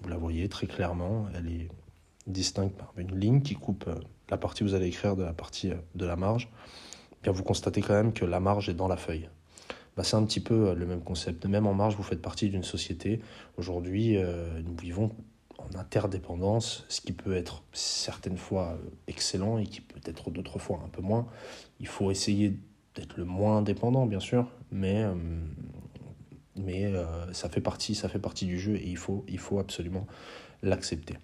Vous 0.00 0.08
la 0.08 0.16
voyez 0.16 0.48
très 0.48 0.66
clairement, 0.66 1.26
elle 1.34 1.48
est 1.48 1.68
distincte 2.26 2.76
par 2.76 2.92
une 2.96 3.18
ligne 3.18 3.42
qui 3.42 3.54
coupe 3.54 3.86
euh, 3.88 3.94
la 4.30 4.36
partie 4.36 4.60
que 4.60 4.68
vous 4.68 4.74
allez 4.74 4.86
écrire 4.86 5.16
de 5.16 5.22
la 5.22 5.32
partie 5.32 5.70
euh, 5.70 5.76
de 5.94 6.06
la 6.06 6.16
marge. 6.16 6.48
Bien, 7.22 7.32
vous 7.32 7.42
constatez 7.42 7.82
quand 7.82 7.94
même 7.94 8.12
que 8.12 8.24
la 8.24 8.40
marge 8.40 8.68
est 8.68 8.74
dans 8.74 8.88
la 8.88 8.96
feuille. 8.96 9.28
Bah, 9.96 10.04
c'est 10.04 10.16
un 10.16 10.24
petit 10.24 10.40
peu 10.40 10.68
euh, 10.68 10.74
le 10.74 10.86
même 10.86 11.02
concept. 11.02 11.44
Même 11.46 11.66
en 11.66 11.74
marge, 11.74 11.96
vous 11.96 12.02
faites 12.02 12.22
partie 12.22 12.48
d'une 12.48 12.62
société. 12.62 13.20
Aujourd'hui, 13.56 14.16
nous 14.16 14.76
vivons 14.80 15.10
en 15.60 15.78
interdépendance, 15.78 16.84
ce 16.88 17.00
qui 17.00 17.12
peut 17.12 17.34
être 17.34 17.62
certaines 17.72 18.38
fois 18.38 18.78
excellent 19.06 19.58
et 19.58 19.66
qui 19.66 19.80
peut 19.80 20.00
être 20.04 20.30
d'autres 20.30 20.58
fois 20.58 20.80
un 20.84 20.88
peu 20.88 21.02
moins. 21.02 21.26
Il 21.78 21.86
faut 21.86 22.10
essayer 22.10 22.56
d'être 22.94 23.16
le 23.16 23.24
moins 23.24 23.62
dépendant, 23.62 24.06
bien 24.06 24.20
sûr, 24.20 24.46
mais 24.70 25.04
mais 26.56 26.84
euh, 26.84 27.32
ça, 27.32 27.48
fait 27.48 27.60
partie, 27.60 27.94
ça 27.94 28.08
fait 28.08 28.18
partie 28.18 28.46
du 28.46 28.58
jeu 28.58 28.76
et 28.76 28.86
il 28.86 28.96
faut, 28.96 29.24
il 29.28 29.38
faut 29.38 29.58
absolument 29.58 30.06
l'accepter. 30.62 31.16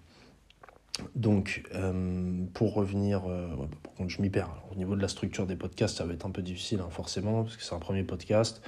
Donc, 1.15 1.63
euh, 1.75 2.45
pour 2.53 2.73
revenir, 2.73 3.23
euh, 3.27 3.47
par 3.83 3.93
contre, 3.93 4.09
je 4.09 4.21
m'y 4.21 4.29
perds. 4.29 4.63
au 4.71 4.75
niveau 4.75 4.95
de 4.95 5.01
la 5.01 5.07
structure 5.07 5.45
des 5.45 5.55
podcasts, 5.55 5.97
ça 5.97 6.05
va 6.05 6.13
être 6.13 6.25
un 6.25 6.31
peu 6.31 6.41
difficile, 6.41 6.79
hein, 6.79 6.89
forcément, 6.89 7.43
parce 7.43 7.55
que 7.55 7.63
c'est 7.63 7.75
un 7.75 7.79
premier 7.79 8.03
podcast. 8.03 8.61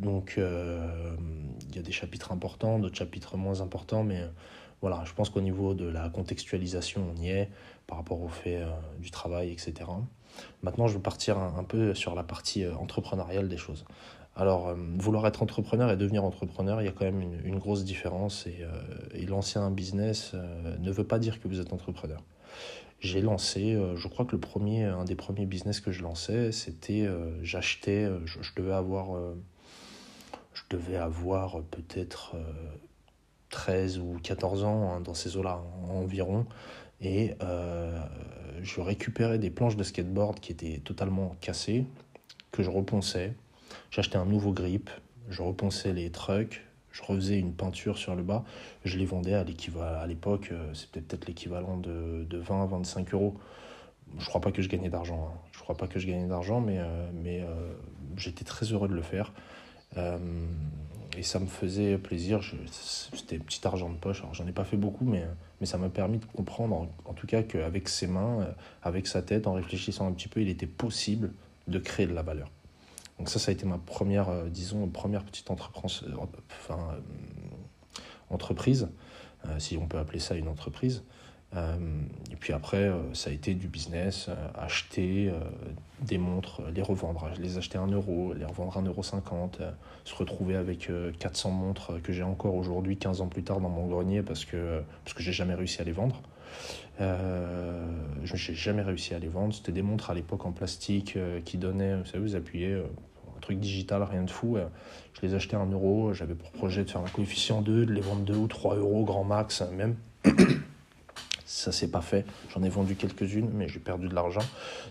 Donc, 0.00 0.34
il 0.36 1.74
y 1.74 1.78
a 1.78 1.82
des 1.82 1.92
chapitres 1.92 2.30
importants, 2.30 2.78
d'autres 2.78 2.98
chapitres 2.98 3.38
moins 3.38 3.62
importants, 3.62 4.04
mais 4.04 4.28
voilà, 4.80 5.02
je 5.04 5.12
pense 5.12 5.30
qu'au 5.30 5.40
niveau 5.40 5.74
de 5.74 5.86
la 5.86 6.08
contextualisation, 6.08 7.02
on 7.14 7.20
y 7.20 7.28
est 7.28 7.50
par 7.86 7.98
rapport 7.98 8.20
au 8.20 8.28
fait 8.28 8.62
du 8.98 9.10
travail, 9.10 9.50
etc. 9.50 9.74
Maintenant, 10.62 10.86
je 10.86 10.94
vais 10.94 11.02
partir 11.02 11.38
un 11.38 11.64
peu 11.64 11.94
sur 11.94 12.14
la 12.14 12.22
partie 12.22 12.66
entrepreneuriale 12.66 13.48
des 13.48 13.56
choses. 13.56 13.84
Alors, 14.36 14.68
euh, 14.68 14.74
vouloir 14.98 15.26
être 15.26 15.42
entrepreneur 15.42 15.90
et 15.90 15.96
devenir 15.96 16.22
entrepreneur, 16.22 16.82
il 16.82 16.84
y 16.84 16.88
a 16.88 16.92
quand 16.92 17.06
même 17.06 17.22
une, 17.44 17.58
grosse 17.58 17.84
différence. 17.84 18.46
Et, 18.46 18.58
euh, 18.60 19.26
lancer 19.26 19.58
un 19.58 19.70
business 19.70 20.32
euh, 20.34 20.76
ne 20.78 20.92
veut 20.92 21.06
pas 21.06 21.18
dire 21.18 21.40
que 21.40 21.48
vous 21.48 21.58
êtes 21.58 21.72
entrepreneur. 21.72 22.22
J'ai 23.00 23.20
lancé, 23.20 23.78
je 23.94 24.08
crois 24.08 24.24
que 24.24 24.32
le 24.32 24.40
premier, 24.40 24.84
un 24.84 25.04
des 25.04 25.16
premiers 25.16 25.44
business 25.44 25.80
que 25.80 25.92
je 25.92 26.02
lançais, 26.02 26.50
c'était 26.50 27.06
j'achetais, 27.42 28.08
je, 28.24 28.54
devais 28.56 28.72
avoir, 28.72 29.20
je 30.54 30.62
devais 30.70 30.96
avoir 30.96 31.60
peut-être 31.64 32.36
13 33.50 33.98
ou 33.98 34.18
14 34.22 34.64
ans, 34.64 34.92
hein, 34.92 35.00
dans 35.00 35.14
ces 35.14 35.36
eaux-là 35.36 35.60
environ. 35.90 36.46
Et 37.00 37.34
je 38.62 38.80
récupérais 38.80 39.38
des 39.38 39.50
planches 39.50 39.76
de 39.76 39.82
skateboard 39.82 40.40
qui 40.40 40.52
étaient 40.52 40.80
totalement 40.82 41.36
cassées, 41.40 41.84
que 42.52 42.62
je 42.62 42.70
reponçais 42.70 43.34
J'achetais 43.90 44.16
un 44.16 44.24
nouveau 44.24 44.52
grip, 44.52 44.90
je 45.28 45.42
repensais 45.42 45.92
les 45.92 46.10
trucks, 46.10 46.62
je 46.92 47.02
refaisais 47.02 47.38
une 47.38 47.52
peinture 47.52 47.98
sur 47.98 48.14
le 48.14 48.22
bas, 48.22 48.44
je 48.84 48.98
les 48.98 49.04
vendais 49.04 49.34
à 49.34 49.44
l'équivalent 49.44 50.00
à 50.00 50.06
l'époque, 50.06 50.48
euh, 50.52 50.72
c'était 50.74 51.00
peut-être 51.00 51.26
l'équivalent 51.26 51.76
de, 51.76 52.26
de 52.28 52.38
20 52.38 52.62
à 52.62 52.66
25 52.66 53.14
euros. 53.14 53.34
Je 54.18 54.26
crois 54.26 54.40
pas 54.40 54.52
que 54.52 54.62
je 54.62 54.68
gagnais 54.68 54.88
d'argent, 54.88 55.30
hein. 55.30 55.38
je 55.52 55.60
crois 55.60 55.76
pas 55.76 55.88
que 55.88 55.98
je 55.98 56.06
gagnais 56.06 56.26
d'argent, 56.28 56.60
mais, 56.60 56.78
euh, 56.78 57.10
mais 57.12 57.40
euh, 57.42 57.72
j'étais 58.16 58.44
très 58.44 58.66
heureux 58.66 58.88
de 58.88 58.94
le 58.94 59.02
faire. 59.02 59.32
Et 61.16 61.22
ça 61.22 61.38
me 61.38 61.46
faisait 61.46 61.98
plaisir, 61.98 62.40
c'était 63.12 63.38
petit 63.38 63.66
argent 63.66 63.88
de 63.88 63.96
poche, 63.96 64.20
alors 64.20 64.34
j'en 64.34 64.46
ai 64.46 64.52
pas 64.52 64.64
fait 64.64 64.76
beaucoup, 64.76 65.04
mais, 65.04 65.24
mais 65.60 65.66
ça 65.66 65.78
m'a 65.78 65.88
permis 65.88 66.18
de 66.18 66.24
comprendre 66.24 66.88
en, 67.04 67.12
tout 67.14 67.26
cas 67.26 67.42
qu'avec 67.42 67.88
ses 67.88 68.06
mains, 68.06 68.46
avec 68.82 69.06
sa 69.06 69.22
tête, 69.22 69.46
en 69.46 69.54
réfléchissant 69.54 70.06
un 70.06 70.12
petit 70.12 70.28
peu, 70.28 70.40
il 70.40 70.48
était 70.48 70.66
possible 70.66 71.32
de 71.68 71.78
créer 71.78 72.06
de 72.06 72.14
la 72.14 72.22
valeur. 72.22 72.50
Donc 73.18 73.28
ça, 73.28 73.38
ça 73.38 73.50
a 73.50 73.52
été 73.52 73.66
ma 73.66 73.78
première, 73.78 74.28
euh, 74.28 74.48
disons, 74.48 74.86
première 74.88 75.24
petite 75.24 75.50
entreprise, 75.50 76.02
euh, 76.06 76.16
enfin, 76.50 76.78
euh, 76.92 77.00
entreprise, 78.30 78.88
si 79.58 79.76
on 79.76 79.86
peut 79.86 79.98
appeler 79.98 80.18
ça 80.18 80.34
une 80.34 80.48
entreprise. 80.48 81.04
Et 81.54 82.36
puis 82.38 82.52
après, 82.52 82.90
ça 83.14 83.30
a 83.30 83.32
été 83.32 83.54
du 83.54 83.68
business, 83.68 84.28
acheter 84.54 85.32
des 86.02 86.18
montres, 86.18 86.60
les 86.74 86.82
revendre, 86.82 87.30
les 87.40 87.56
acheter 87.56 87.78
à 87.78 87.80
1 87.80 87.86
euro, 87.92 88.34
les 88.34 88.44
revendre 88.44 88.76
à 88.76 88.82
1,50 88.82 88.88
euro, 88.88 89.02
se 89.02 90.14
retrouver 90.14 90.56
avec 90.56 90.90
400 91.18 91.50
montres 91.52 92.02
que 92.02 92.12
j'ai 92.12 92.24
encore 92.24 92.54
aujourd'hui, 92.56 92.98
15 92.98 93.22
ans 93.22 93.28
plus 93.28 93.42
tard 93.42 93.60
dans 93.60 93.70
mon 93.70 93.86
grenier 93.86 94.22
parce 94.22 94.44
que, 94.44 94.82
parce 95.04 95.14
que 95.14 95.22
j'ai 95.22 95.32
jamais 95.32 95.54
réussi 95.54 95.80
à 95.80 95.84
les 95.84 95.92
vendre. 95.92 96.20
Euh, 97.00 97.84
je 98.24 98.34
n'ai 98.34 98.56
jamais 98.56 98.82
réussi 98.82 99.14
à 99.14 99.18
les 99.18 99.28
vendre. 99.28 99.54
C'était 99.54 99.72
des 99.72 99.82
montres 99.82 100.10
à 100.10 100.14
l'époque 100.14 100.46
en 100.46 100.52
plastique 100.52 101.16
euh, 101.16 101.40
qui 101.44 101.58
donnaient, 101.58 101.96
vous 101.96 102.06
savez, 102.06 102.22
vous 102.22 102.36
appuyez, 102.36 102.72
euh, 102.72 102.84
un 103.36 103.40
truc 103.40 103.58
digital, 103.58 104.02
rien 104.02 104.22
de 104.22 104.30
fou. 104.30 104.56
je 105.12 105.26
les 105.26 105.34
achetais 105.34 105.56
à 105.56 105.60
1 105.60 105.70
euro. 105.70 106.14
J'avais 106.14 106.34
pour 106.34 106.50
projet 106.52 106.84
de 106.84 106.90
faire 106.90 107.02
un 107.02 107.08
coefficient 107.08 107.60
2, 107.60 107.86
de 107.86 107.92
les 107.92 108.00
vendre 108.00 108.22
2 108.22 108.34
ou 108.34 108.46
3 108.46 108.76
euros 108.76 109.04
grand 109.04 109.24
max 109.24 109.62
même. 109.76 109.96
Ça 111.56 111.72
s'est 111.72 111.90
pas 111.90 112.02
fait. 112.02 112.26
J'en 112.50 112.62
ai 112.62 112.68
vendu 112.68 112.96
quelques-unes, 112.96 113.48
mais 113.50 113.66
j'ai 113.66 113.80
perdu 113.80 114.08
de 114.08 114.14
l'argent. 114.14 114.42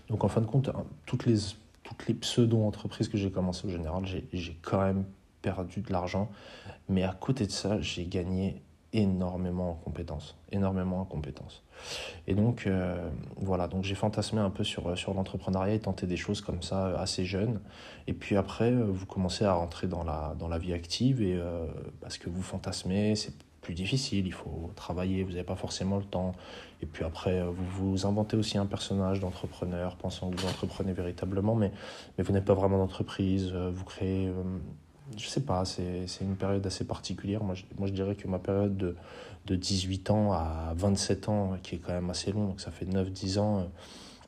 Donc 0.08 0.24
en 0.24 0.28
fin 0.28 0.40
de 0.40 0.46
compte, 0.46 0.68
toutes 1.06 1.24
les, 1.24 1.36
toutes 1.84 2.08
les 2.08 2.14
pseudo-entreprises 2.14 3.08
que 3.08 3.16
j'ai 3.16 3.30
commencé 3.30 3.68
au 3.68 3.70
général, 3.70 4.02
j'ai 4.04 4.58
quand 4.62 4.80
même 4.80 5.04
perdu 5.42 5.82
de 5.82 5.92
l'argent. 5.92 6.28
Mais 6.88 7.04
à 7.04 7.12
côté 7.12 7.46
de 7.46 7.52
ça, 7.52 7.80
j'ai 7.80 8.04
gagné 8.06 8.60
énormément 8.92 9.70
en 9.70 9.74
compétences, 9.74 10.36
énormément 10.50 11.00
en 11.00 11.04
compétences. 11.04 11.62
Et 12.26 12.34
donc, 12.34 12.66
euh, 12.66 13.10
voilà, 13.36 13.68
donc 13.68 13.84
j'ai 13.84 13.94
fantasmé 13.94 14.40
un 14.40 14.50
peu 14.50 14.64
sur, 14.64 14.98
sur 14.98 15.14
l'entrepreneuriat 15.14 15.74
et 15.74 15.78
tenté 15.78 16.08
des 16.08 16.16
choses 16.16 16.40
comme 16.40 16.62
ça 16.62 16.86
euh, 16.86 16.98
assez 16.98 17.24
jeune. 17.24 17.60
Et 18.08 18.12
puis 18.12 18.36
après, 18.36 18.72
euh, 18.72 18.86
vous 18.88 19.06
commencez 19.06 19.44
à 19.44 19.52
rentrer 19.52 19.86
dans 19.86 20.02
la, 20.02 20.34
dans 20.36 20.48
la 20.48 20.58
vie 20.58 20.72
active 20.72 21.22
et 21.22 21.38
parce 22.00 22.18
que 22.18 22.28
vous 22.28 22.42
fantasmez, 22.42 23.14
plus 23.66 23.74
difficile, 23.74 24.26
il 24.26 24.32
faut 24.32 24.70
travailler, 24.76 25.24
vous 25.24 25.32
n'avez 25.32 25.42
pas 25.42 25.56
forcément 25.56 25.96
le 25.96 26.04
temps. 26.04 26.34
Et 26.82 26.86
puis 26.86 27.04
après, 27.04 27.42
vous 27.42 27.90
vous 27.90 28.06
inventez 28.06 28.36
aussi 28.36 28.58
un 28.58 28.66
personnage 28.66 29.18
d'entrepreneur, 29.18 29.96
pensant 29.96 30.30
que 30.30 30.40
vous 30.40 30.46
entreprenez 30.46 30.92
véritablement, 30.92 31.56
mais, 31.56 31.72
mais 32.16 32.22
vous 32.22 32.32
n'êtes 32.32 32.44
pas 32.44 32.54
vraiment 32.54 32.78
d'entreprise, 32.78 33.52
vous 33.52 33.84
créez 33.84 34.30
je 35.16 35.28
sais 35.28 35.42
pas, 35.42 35.64
c'est 35.64 36.06
une 36.20 36.36
période 36.36 36.66
assez 36.66 36.84
particulière. 36.84 37.44
Moi 37.44 37.54
je, 37.54 37.64
moi, 37.78 37.86
je 37.86 37.92
dirais 37.92 38.16
que 38.16 38.26
ma 38.26 38.38
période 38.38 38.76
de, 38.76 38.96
de 39.46 39.56
18 39.56 40.10
ans 40.10 40.32
à 40.32 40.72
27 40.76 41.28
ans, 41.28 41.56
qui 41.62 41.76
est 41.76 41.78
quand 41.78 41.92
même 41.92 42.10
assez 42.10 42.32
long, 42.32 42.46
donc 42.46 42.60
ça 42.60 42.70
fait 42.70 42.86
9-10 42.86 43.38
ans, 43.38 43.58
euh, 43.60 43.62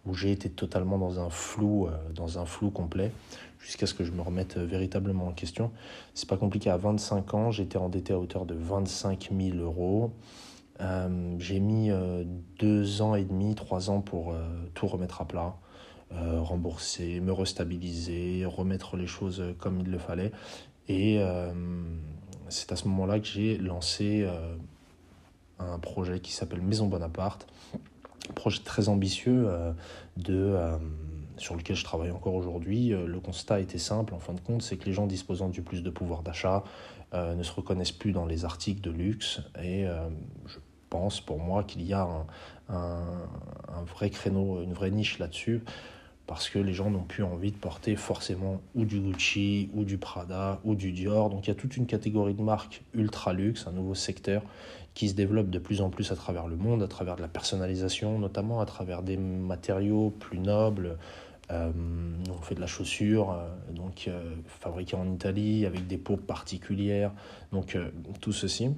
où 0.07 0.15
j'ai 0.15 0.31
été 0.31 0.49
totalement 0.49 0.99
dans 0.99 1.21
un 1.21 1.31
flou, 1.31 1.87
euh, 1.87 1.91
dans 2.15 2.39
un 2.39 2.47
flou 2.47 2.71
complet, 2.71 3.11
jusqu'à 3.59 3.87
ce 3.87 3.95
que 3.95 4.05
je 4.05 4.13
me 4.13 4.23
remette 4.23 4.57
euh, 4.57 4.65
véritablement 4.65 5.29
en 5.29 5.33
question. 5.33 5.71
C'est 6.15 6.29
pas 6.29 6.37
compliqué, 6.37 6.71
à 6.71 6.77
25 6.77 7.35
ans, 7.35 7.51
j'étais 7.51 7.79
endetté 7.79 8.13
à 8.13 8.19
hauteur 8.19 8.47
de 8.47 8.55
25 8.55 9.31
000 9.37 9.57
euros. 9.59 10.13
j'ai 11.39 11.61
mis 11.61 11.91
deux 12.59 13.03
ans 13.03 13.15
et 13.15 13.25
demi, 13.25 13.55
trois 13.55 13.91
ans 13.91 14.01
pour 14.01 14.35
tout 14.75 14.87
remettre 14.87 15.21
à 15.21 15.27
plat. 15.27 15.57
rembourser, 16.13 17.21
me 17.21 17.33
restabiliser, 17.33 18.45
remettre 18.47 18.97
les 18.97 19.09
choses 19.09 19.43
comme 19.59 19.81
il 19.81 19.91
le 19.91 19.99
fallait. 19.99 20.33
Et 20.89 21.19
euh, 21.21 21.53
c'est 22.49 22.73
à 22.73 22.77
ce 22.77 22.89
moment-là 22.89 23.21
que 23.21 23.27
j'ai 23.27 23.59
lancé 23.59 24.23
euh, 24.27 24.57
un 25.59 25.79
projet 25.79 26.21
qui 26.21 26.33
s'appelle 26.33 26.63
Maison 26.63 26.87
Bonaparte, 26.87 27.47
projet 28.35 28.61
très 28.65 28.89
ambitieux 28.89 29.45
euh, 29.47 29.73
de, 30.17 30.57
sur 31.39 31.57
lequel 31.57 31.77
je 31.77 31.85
travaille 31.85 32.11
encore 32.11 32.35
aujourd'hui. 32.35 32.89
Le 32.91 33.21
constat 33.21 33.61
était 33.61 33.79
simple, 33.79 34.15
en 34.15 34.19
fin 34.19 34.35
de 34.35 34.41
compte, 34.41 34.63
c'est 34.63 34.77
que 34.77 34.85
les 34.85 34.93
gens 34.93 35.07
disposant 35.07 35.49
du 35.49 35.63
plus 35.63 35.83
de 35.83 35.91
pouvoir 35.91 36.23
d'achat 36.23 36.65
ne 37.15 37.43
se 37.43 37.53
reconnaissent 37.53 37.93
plus 37.93 38.13
dans 38.13 38.27
les 38.27 38.45
articles 38.45 38.81
de 38.81 38.91
luxe 38.91 39.41
et 39.63 39.87
je 40.47 40.59
pense 40.91 41.21
pour 41.21 41.39
moi 41.39 41.65
qu'il 41.65 41.83
y 41.83 41.93
a 41.93 42.03
un, 42.03 42.27
un, 42.69 43.83
vrai 43.87 44.11
créneau, 44.11 44.63
une 44.63 44.73
vraie 44.73 44.91
niche 44.91 45.19
là-dessus 45.19 45.63
parce 46.29 46.51
que 46.51 46.59
les 46.59 46.75
gens 46.75 46.91
n'ont 46.91 47.05
plus 47.05 47.23
envie 47.23 47.53
de 47.53 47.57
porter 47.57 47.97
forcément 47.97 48.61
ou 48.75 48.85
du 48.85 49.01
Gucci, 49.01 49.71
ou 49.73 49.85
du 49.85 49.97
Prada, 49.97 50.61
ou 50.63 50.75
du 50.75 50.93
Dior. 50.93 51.31
Donc 51.31 51.47
il 51.47 51.49
y 51.49 51.51
a 51.51 51.55
toute 51.55 51.79
une 51.79 51.87
catégorie 51.87 52.35
de 52.35 52.43
marques 52.43 52.83
ultra 52.93 53.33
luxe, 53.33 53.67
un 53.67 53.73
nouveau 53.73 53.95
secteur 53.95 54.43
qui 54.93 55.09
se 55.09 55.15
développe 55.15 55.49
de 55.49 55.59
plus 55.59 55.81
en 55.81 55.89
plus 55.89 56.13
à 56.13 56.17
travers 56.17 56.47
le 56.47 56.57
monde, 56.57 56.83
à 56.83 56.87
travers 56.87 57.17
de 57.17 57.23
la 57.23 57.29
personnalisation, 57.29 58.19
notamment 58.19 58.61
à 58.61 58.67
travers 58.67 59.03
des 59.03 59.17
matériaux 59.17 60.11
plus 60.11 60.39
nobles. 60.39 60.99
Euh, 61.51 61.73
on 62.31 62.43
fait 62.43 62.55
de 62.55 62.61
la 62.61 62.67
chaussure, 62.67 63.33
euh, 63.33 63.49
donc 63.73 64.07
euh, 64.07 64.35
fabriquée 64.47 64.97
en 64.97 65.11
Italie 65.11 65.65
avec 65.65 65.87
des 65.87 65.97
peaux 65.97 66.17
particulières. 66.17 67.13
Donc 67.53 67.77
tout 68.21 68.33
ceci 68.33 68.71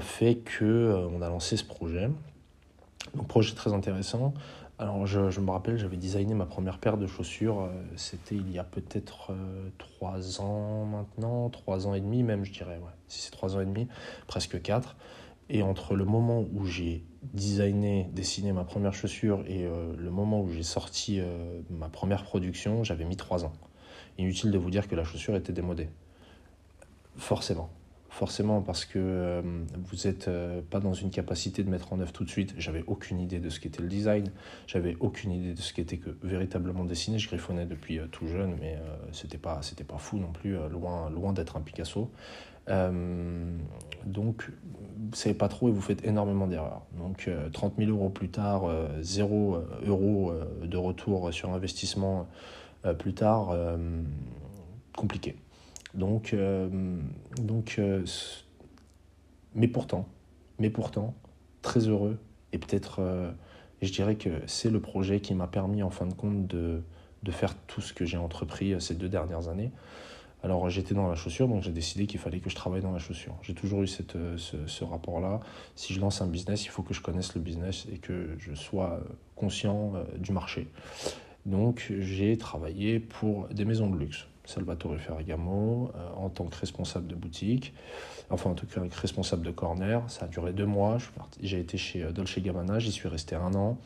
fait 0.00 0.38
que 0.38 1.06
on 1.12 1.22
a 1.22 1.28
lancé 1.28 1.56
ce 1.56 1.64
projet. 1.64 2.10
Un 3.18 3.22
projet 3.22 3.54
très 3.54 3.72
intéressant 3.72 4.34
Alors, 4.80 5.06
je, 5.06 5.30
je 5.30 5.40
me 5.40 5.52
rappelle, 5.52 5.78
j'avais 5.78 5.96
designé 5.96 6.34
ma 6.34 6.46
première 6.46 6.78
paire 6.78 6.96
de 6.96 7.06
chaussures, 7.06 7.70
c'était 7.94 8.34
il 8.34 8.50
y 8.50 8.58
a 8.58 8.64
peut-être 8.64 9.32
trois 9.78 10.40
ans 10.40 10.84
maintenant, 10.84 11.48
trois 11.48 11.86
ans 11.86 11.94
et 11.94 12.00
demi 12.00 12.24
même, 12.24 12.44
je 12.44 12.52
dirais, 12.52 12.78
ouais. 12.78 12.92
Si 13.06 13.22
c'est 13.22 13.30
trois 13.30 13.56
ans 13.56 13.60
et 13.60 13.66
demi, 13.66 13.86
presque 14.26 14.60
quatre. 14.60 14.96
Et 15.50 15.62
entre 15.62 15.94
le 15.94 16.04
moment 16.04 16.44
où 16.52 16.66
j'ai 16.66 17.04
designé, 17.34 18.08
dessiné 18.12 18.52
ma 18.52 18.64
première 18.64 18.92
chaussure 18.92 19.42
et 19.46 19.64
euh, 19.64 19.94
le 19.96 20.10
moment 20.10 20.42
où 20.42 20.50
j'ai 20.50 20.62
sorti 20.62 21.20
ma 21.70 21.88
première 21.88 22.24
production, 22.24 22.84
j'avais 22.84 23.04
mis 23.04 23.16
trois 23.16 23.44
ans. 23.44 23.52
Inutile 24.18 24.50
de 24.50 24.58
vous 24.58 24.70
dire 24.70 24.88
que 24.88 24.94
la 24.94 25.04
chaussure 25.04 25.36
était 25.36 25.52
démodée. 25.52 25.88
Forcément 27.16 27.70
forcément 28.18 28.62
parce 28.62 28.84
que 28.84 28.98
euh, 28.98 29.42
vous 29.76 29.96
n'êtes 30.04 30.26
euh, 30.26 30.60
pas 30.68 30.80
dans 30.80 30.92
une 30.92 31.10
capacité 31.10 31.62
de 31.62 31.70
mettre 31.70 31.92
en 31.92 32.00
œuvre 32.00 32.12
tout 32.12 32.24
de 32.24 32.28
suite. 32.28 32.54
J'avais 32.58 32.82
aucune 32.86 33.20
idée 33.20 33.38
de 33.38 33.48
ce 33.48 33.60
qu'était 33.60 33.82
le 33.82 33.88
design, 33.88 34.30
j'avais 34.66 34.96
aucune 34.98 35.30
idée 35.30 35.54
de 35.54 35.60
ce 35.60 35.72
qu'était 35.72 35.98
que 35.98 36.10
véritablement 36.22 36.84
dessiner. 36.84 37.18
Je 37.18 37.28
griffonnais 37.28 37.66
depuis 37.66 37.98
euh, 37.98 38.06
tout 38.10 38.26
jeune, 38.26 38.56
mais 38.60 38.76
c'était 39.12 39.38
pas 39.38 39.60
c'était 39.62 39.84
pas 39.84 39.98
fou 39.98 40.18
non 40.18 40.32
plus, 40.32 40.56
loin 40.70 41.10
loin 41.10 41.32
d'être 41.32 41.56
un 41.56 41.60
Picasso. 41.60 42.10
Donc, 44.04 44.50
vous 45.10 45.16
savez 45.16 45.34
pas 45.34 45.48
trop 45.48 45.68
et 45.68 45.72
vous 45.72 45.80
faites 45.80 46.04
énormément 46.04 46.46
d'erreurs. 46.46 46.82
Donc, 46.98 47.30
30 47.52 47.74
000 47.78 47.90
euros 47.90 48.10
plus 48.10 48.28
tard, 48.28 48.64
0 49.00 49.58
euros 49.86 50.32
de 50.62 50.76
retour 50.76 51.32
sur 51.32 51.52
investissement 51.52 52.26
plus 52.98 53.14
tard, 53.14 53.56
compliqué. 54.96 55.36
Donc, 55.94 56.34
euh, 56.34 56.68
donc 57.40 57.76
euh, 57.78 58.04
mais 59.54 59.68
pourtant, 59.68 60.06
mais 60.58 60.70
pourtant, 60.70 61.14
très 61.62 61.88
heureux 61.88 62.18
et 62.52 62.58
peut-être, 62.58 63.00
euh, 63.00 63.30
je 63.82 63.92
dirais 63.92 64.16
que 64.16 64.30
c'est 64.46 64.70
le 64.70 64.80
projet 64.80 65.20
qui 65.20 65.34
m'a 65.34 65.46
permis 65.46 65.82
en 65.82 65.90
fin 65.90 66.06
de 66.06 66.14
compte 66.14 66.46
de 66.46 66.82
faire 67.30 67.54
tout 67.66 67.80
ce 67.80 67.92
que 67.92 68.04
j'ai 68.04 68.16
entrepris 68.16 68.80
ces 68.80 68.94
deux 68.94 69.08
dernières 69.08 69.48
années. 69.48 69.70
Alors 70.42 70.70
j'étais 70.70 70.94
dans 70.94 71.08
la 71.08 71.16
chaussure, 71.16 71.48
donc 71.48 71.62
j'ai 71.62 71.72
décidé 71.72 72.06
qu'il 72.06 72.20
fallait 72.20 72.40
que 72.40 72.50
je 72.50 72.54
travaille 72.54 72.80
dans 72.80 72.92
la 72.92 72.98
chaussure. 72.98 73.34
J'ai 73.42 73.54
toujours 73.54 73.82
eu 73.82 73.86
cette, 73.86 74.16
ce, 74.36 74.66
ce 74.66 74.84
rapport-là. 74.84 75.40
Si 75.74 75.92
je 75.94 76.00
lance 76.00 76.22
un 76.22 76.26
business, 76.26 76.64
il 76.64 76.68
faut 76.68 76.82
que 76.82 76.94
je 76.94 77.00
connaisse 77.00 77.34
le 77.34 77.40
business 77.40 77.86
et 77.92 77.98
que 77.98 78.36
je 78.38 78.54
sois 78.54 79.00
conscient 79.34 79.94
du 80.16 80.32
marché. 80.32 80.68
Donc 81.46 81.92
j'ai 81.98 82.36
travaillé 82.36 83.00
pour 83.00 83.48
des 83.48 83.64
maisons 83.64 83.90
de 83.90 83.98
luxe. 83.98 84.26
Salvatore 84.48 84.96
Ferragamo, 84.96 85.90
euh, 85.94 86.08
en 86.16 86.30
tant 86.30 86.46
que 86.46 86.56
responsable 86.56 87.06
de 87.06 87.14
boutique, 87.14 87.74
enfin 88.30 88.48
en 88.48 88.54
tout 88.54 88.66
cas 88.66 88.80
responsable 88.98 89.44
de 89.44 89.50
corner. 89.50 90.02
Ça 90.08 90.24
a 90.24 90.28
duré 90.28 90.54
deux 90.54 90.64
mois. 90.64 90.96
J'ai 91.42 91.60
été 91.60 91.76
chez 91.76 92.02
euh, 92.02 92.12
Dolce 92.12 92.38
Gabbana, 92.38 92.78
j'y 92.78 92.90
suis 92.90 93.08
resté 93.08 93.34
un 93.34 93.54
an. 93.54 93.76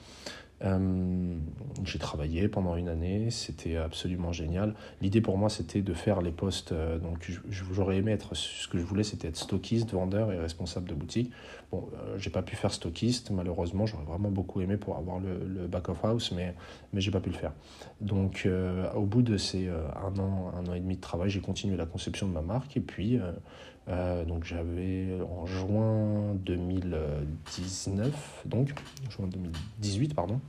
Euh, 0.64 1.36
j'ai 1.84 1.98
travaillé 1.98 2.48
pendant 2.48 2.76
une 2.76 2.88
année, 2.88 3.30
c'était 3.30 3.76
absolument 3.76 4.32
génial. 4.32 4.74
L'idée 5.00 5.20
pour 5.20 5.36
moi, 5.38 5.48
c'était 5.48 5.82
de 5.82 5.92
faire 5.92 6.22
les 6.22 6.30
postes. 6.30 6.72
Euh, 6.72 6.98
donc, 6.98 7.30
j'aurais 7.48 7.96
aimé 7.96 8.12
être. 8.12 8.36
Ce 8.36 8.68
que 8.68 8.78
je 8.78 8.84
voulais, 8.84 9.02
c'était 9.02 9.28
être 9.28 9.36
stockiste, 9.36 9.92
vendeur 9.92 10.32
et 10.32 10.38
responsable 10.38 10.88
de 10.88 10.94
boutique. 10.94 11.32
Bon, 11.70 11.88
euh, 11.94 12.18
j'ai 12.18 12.30
pas 12.30 12.42
pu 12.42 12.54
faire 12.54 12.72
stockiste, 12.72 13.30
malheureusement. 13.30 13.86
J'aurais 13.86 14.04
vraiment 14.04 14.30
beaucoup 14.30 14.60
aimé 14.60 14.76
pour 14.76 14.96
avoir 14.96 15.18
le, 15.18 15.66
back 15.66 15.88
of 15.88 16.04
house, 16.04 16.32
mais 16.32 16.54
mais 16.92 17.00
j'ai 17.00 17.10
pas 17.10 17.20
pu 17.20 17.30
le 17.30 17.36
faire. 17.36 17.52
Donc, 18.00 18.48
au 18.94 19.06
bout 19.06 19.22
de 19.22 19.36
ces 19.36 19.68
un 19.68 20.18
an, 20.18 20.52
un 20.54 20.66
an 20.66 20.74
et 20.74 20.80
demi 20.80 20.96
de 20.96 21.00
travail, 21.00 21.30
j'ai 21.30 21.40
continué 21.40 21.76
la 21.76 21.86
conception 21.86 22.28
de 22.28 22.32
ma 22.32 22.42
marque 22.42 22.76
et 22.76 22.80
puis 22.80 23.18
euh, 23.88 24.24
donc 24.24 24.44
j'avais 24.44 25.18
en 25.28 25.44
juin 25.44 26.36
2019, 26.36 28.42
donc 28.46 28.72
juin 29.10 29.26
2018 29.26 30.14
pardon, 30.14 30.40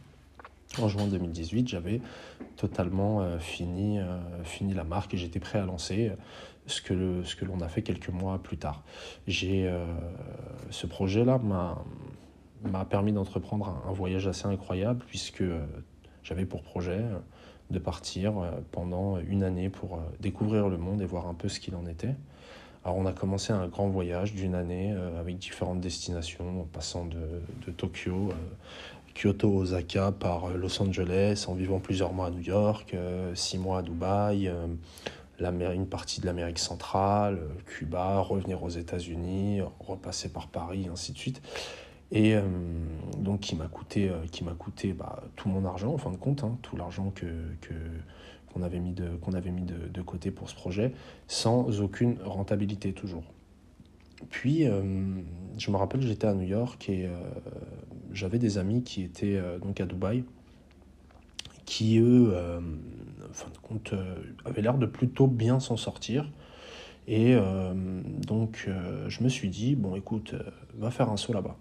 en 0.79 0.87
juin 0.87 1.07
2018 1.07 1.67
j'avais 1.67 1.99
totalement 2.57 3.21
euh, 3.21 3.39
fini, 3.39 3.99
euh, 3.99 4.19
fini 4.43 4.75
la 4.75 4.83
marque 4.83 5.15
et 5.15 5.17
j'étais 5.17 5.39
prêt 5.39 5.57
à 5.57 5.65
lancer 5.65 6.11
ce 6.67 6.81
que, 6.81 6.93
le, 6.93 7.23
ce 7.23 7.35
que 7.35 7.45
l'on 7.45 7.59
a 7.61 7.67
fait 7.67 7.81
quelques 7.81 8.09
mois 8.09 8.37
plus 8.37 8.57
tard. 8.57 8.83
J'ai 9.27 9.69
ce 10.69 10.87
projet-là 10.87 11.39
m'a 11.39 11.83
m'a 12.65 12.85
permis 12.85 13.11
d'entreprendre 13.11 13.67
un, 13.67 13.89
un, 13.89 13.91
voyage 13.91 14.25
assez 14.25 14.45
incroyable 14.45 15.03
puisque 15.05 15.43
j'avais 16.23 16.45
pour 16.45 16.63
projet 16.63 17.03
de 17.71 17.79
partir 17.79 18.35
pendant 18.71 19.19
une 19.19 19.43
année 19.43 19.69
pour 19.69 19.99
découvrir 20.21 20.69
le 20.69 20.77
monde 20.77 21.01
et 21.01 21.05
voir 21.05 21.27
un 21.27 21.33
peu 21.33 21.49
ce 21.49 21.59
qu'il 21.59 21.75
en 21.75 21.85
était. 21.85 22.15
Alors 22.85 22.97
on 22.97 23.05
a 23.05 23.13
commencé 23.13 23.53
un 23.53 23.67
grand 23.67 23.87
voyage 23.87 24.33
d'une 24.33 24.55
année 24.55 24.91
euh, 24.91 25.19
avec 25.19 25.37
différentes 25.37 25.79
destinations, 25.79 26.61
en 26.61 26.65
passant 26.65 27.05
de, 27.05 27.41
de 27.65 27.71
Tokyo, 27.71 28.29
euh, 28.29 28.33
Kyoto, 29.15 29.49
Osaka, 29.55 30.11
par 30.11 30.45
euh, 30.45 30.57
Los 30.57 30.81
Angeles, 30.81 31.45
en 31.47 31.53
vivant 31.53 31.79
plusieurs 31.79 32.11
mois 32.11 32.27
à 32.27 32.31
New 32.31 32.41
York, 32.41 32.95
six 33.35 33.57
mois 33.57 33.79
à 33.79 33.81
Dubaï, 33.83 34.51
une 35.39 35.87
partie 35.87 36.19
de 36.19 36.25
l'Amérique 36.25 36.59
centrale, 36.59 37.39
Cuba, 37.65 38.19
revenir 38.19 38.61
aux 38.63 38.69
États-Unis, 38.69 39.61
repasser 39.79 40.29
par 40.29 40.47
Paris, 40.47 40.89
ainsi 40.91 41.13
de 41.13 41.17
suite. 41.17 41.41
Et 42.11 42.35
donc 43.17 43.39
qui 43.39 43.55
m'a 43.55 43.67
coûté, 43.67 44.93
bah, 44.93 45.23
tout 45.35 45.49
mon 45.49 45.65
argent 45.65 45.93
en 45.93 45.97
fin 45.97 46.11
de 46.11 46.17
compte, 46.17 46.43
hein, 46.43 46.57
tout 46.61 46.75
l'argent 46.75 47.11
que 47.15 47.25
qu'on 48.53 48.61
avait 48.61 48.79
mis, 48.79 48.93
de, 48.93 49.09
avait 49.33 49.51
mis 49.51 49.63
de, 49.63 50.01
côté 50.01 50.31
pour 50.31 50.49
ce 50.49 50.55
projet, 50.55 50.93
sans 51.27 51.81
aucune 51.81 52.17
rentabilité 52.23 52.93
toujours. 52.93 53.25
Puis, 54.29 54.65
euh, 54.67 54.81
je 55.57 55.71
me 55.71 55.77
rappelle, 55.77 56.01
j'étais 56.01 56.27
à 56.27 56.33
New 56.33 56.47
York 56.47 56.89
et 56.89 57.05
euh, 57.05 57.11
j'avais 58.11 58.39
des 58.39 58.57
amis 58.57 58.83
qui 58.83 59.03
étaient 59.03 59.37
euh, 59.37 59.59
donc 59.59 59.79
à 59.81 59.85
Dubaï, 59.85 60.23
qui 61.65 61.97
eux, 61.97 62.35
en 62.37 63.33
fin 63.33 63.49
de 63.49 63.57
compte, 63.57 63.93
avaient 64.45 64.61
l'air 64.61 64.77
de 64.77 64.85
plutôt 64.85 65.27
bien 65.27 65.59
s'en 65.61 65.77
sortir. 65.77 66.29
Et 67.07 67.37
donc, 68.27 68.69
je 69.07 69.23
me 69.23 69.29
suis 69.29 69.47
dit, 69.47 69.75
bon, 69.75 69.95
écoute, 69.95 70.35
va 70.77 70.91
faire 70.91 71.09
un 71.09 71.15
saut 71.15 71.31
là-bas. 71.31 71.55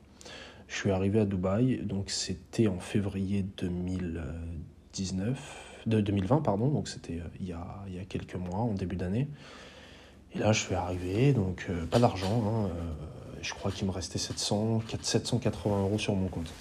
Je 0.67 0.75
suis 0.75 0.91
arrivé 0.91 1.21
à 1.21 1.25
Dubaï, 1.25 1.83
donc 1.85 2.11
c'était 2.11 2.67
en 2.67 2.81
février 2.81 3.47
2019 3.59 5.72
de 5.87 6.01
2020, 6.01 6.43
pardon, 6.43 6.69
donc 6.69 6.89
c'était 6.89 7.15
euh, 7.15 7.29
il, 7.41 7.49
y 7.49 7.53
a, 7.53 8.05
quelques 8.09 8.37
mois, 8.37 8.61
en 8.61 8.75
début 8.75 8.97
d'année. 8.97 9.29
Et 10.35 10.39
là, 10.39 10.53
je 10.53 10.61
suis 10.61 10.75
arrivé, 10.75 11.33
donc 11.33 11.67
euh, 11.69 11.87
pas 11.87 11.99
d'argent, 11.99 12.43
hein, 12.47 12.67
euh, 12.67 13.39
je 13.43 13.53
crois 13.55 13.71
qu'il 13.71 13.87
me 13.87 13.93
restait 13.93 14.19
700, 14.19 14.83
780 15.01 15.83
euros 15.83 15.99
sur 15.99 16.15
mon 16.15 16.29
compte. 16.29 16.53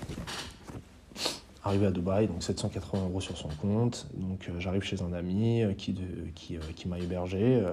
Arrivé 1.63 1.85
à 1.85 1.91
Dubaï, 1.91 2.27
donc 2.27 2.41
780 2.41 3.03
euros 3.03 3.21
sur 3.21 3.37
son 3.37 3.49
compte. 3.49 4.07
Donc 4.15 4.49
j'arrive 4.57 4.81
chez 4.81 5.01
un 5.03 5.13
ami 5.13 5.63
qui 5.77 6.87
m'a 6.87 6.97
hébergé. 6.97 7.63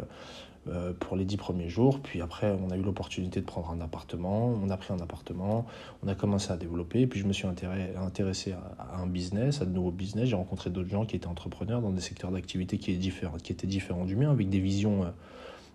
Euh, 0.70 0.92
pour 0.98 1.16
les 1.16 1.24
dix 1.24 1.37
premiers 1.37 1.68
jours. 1.68 2.00
Puis 2.00 2.20
après, 2.20 2.54
on 2.62 2.70
a 2.70 2.76
eu 2.76 2.83
l'opportunité 2.83 3.40
de 3.40 3.46
prendre 3.46 3.70
un 3.70 3.81
appartement. 3.81 4.54
On 4.62 4.68
a 4.70 4.76
pris 4.76 4.92
un 4.92 5.00
appartement. 5.00 5.66
On 6.02 6.09
a 6.09 6.14
commencé 6.14 6.52
à 6.52 6.57
développer. 6.57 7.07
Puis 7.07 7.20
je 7.20 7.26
me 7.26 7.33
suis 7.33 7.46
intéressé 7.46 8.52
à, 8.52 9.00
un 9.00 9.07
business, 9.07 9.62
à 9.62 9.64
de 9.64 9.70
nouveaux 9.70 9.90
business. 9.90 10.28
J'ai 10.28 10.37
rencontré 10.37 10.70
d'autres 10.70 10.88
gens 10.88 11.07
qui 11.07 11.16
étaient 11.16 11.26
entrepreneurs 11.26 11.81
dans 11.81 11.90
des 11.90 12.00
secteurs 12.00 12.31
d'activité 12.33 12.78
qui, 12.78 12.92
étaient 12.92 13.66
différents 13.66 14.04
du 14.04 14.16
mien, 14.16 14.31
avec 14.31 14.50
des 14.50 14.61
visions 14.61 15.04
euh, 15.04 15.11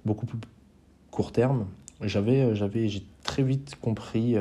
beaucoup 0.05 0.25
plus 0.25 0.37
court 1.09 1.31
terme. 1.31 1.65
J'avais, 2.01 2.41
euh, 2.41 2.55
j'avais, 2.55 2.87
j'ai 2.87 3.03
très 3.23 3.43
vite 3.43 3.75
compris 3.81 4.35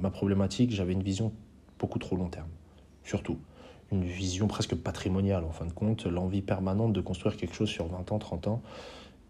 ma 0.00 0.10
problématique. 0.10 0.70
J'avais 0.70 0.92
une 0.92 1.02
vision 1.02 1.32
beaucoup 1.78 1.98
trop 1.98 2.16
long 2.16 2.28
terme, 2.28 2.48
surtout 3.04 3.38
une 3.92 4.04
vision 4.04 4.46
presque 4.46 4.76
patrimoniale 4.76 5.42
en 5.42 5.50
fin 5.50 5.66
de 5.66 5.72
compte, 5.72 6.06
l'envie 6.06 6.42
permanente 6.42 6.92
de 6.92 7.00
construire 7.00 7.36
quelque 7.36 7.56
chose 7.56 7.68
sur 7.68 7.86
20 7.86 8.12
ans, 8.12 8.18
30 8.20 8.46
ans. 8.46 8.62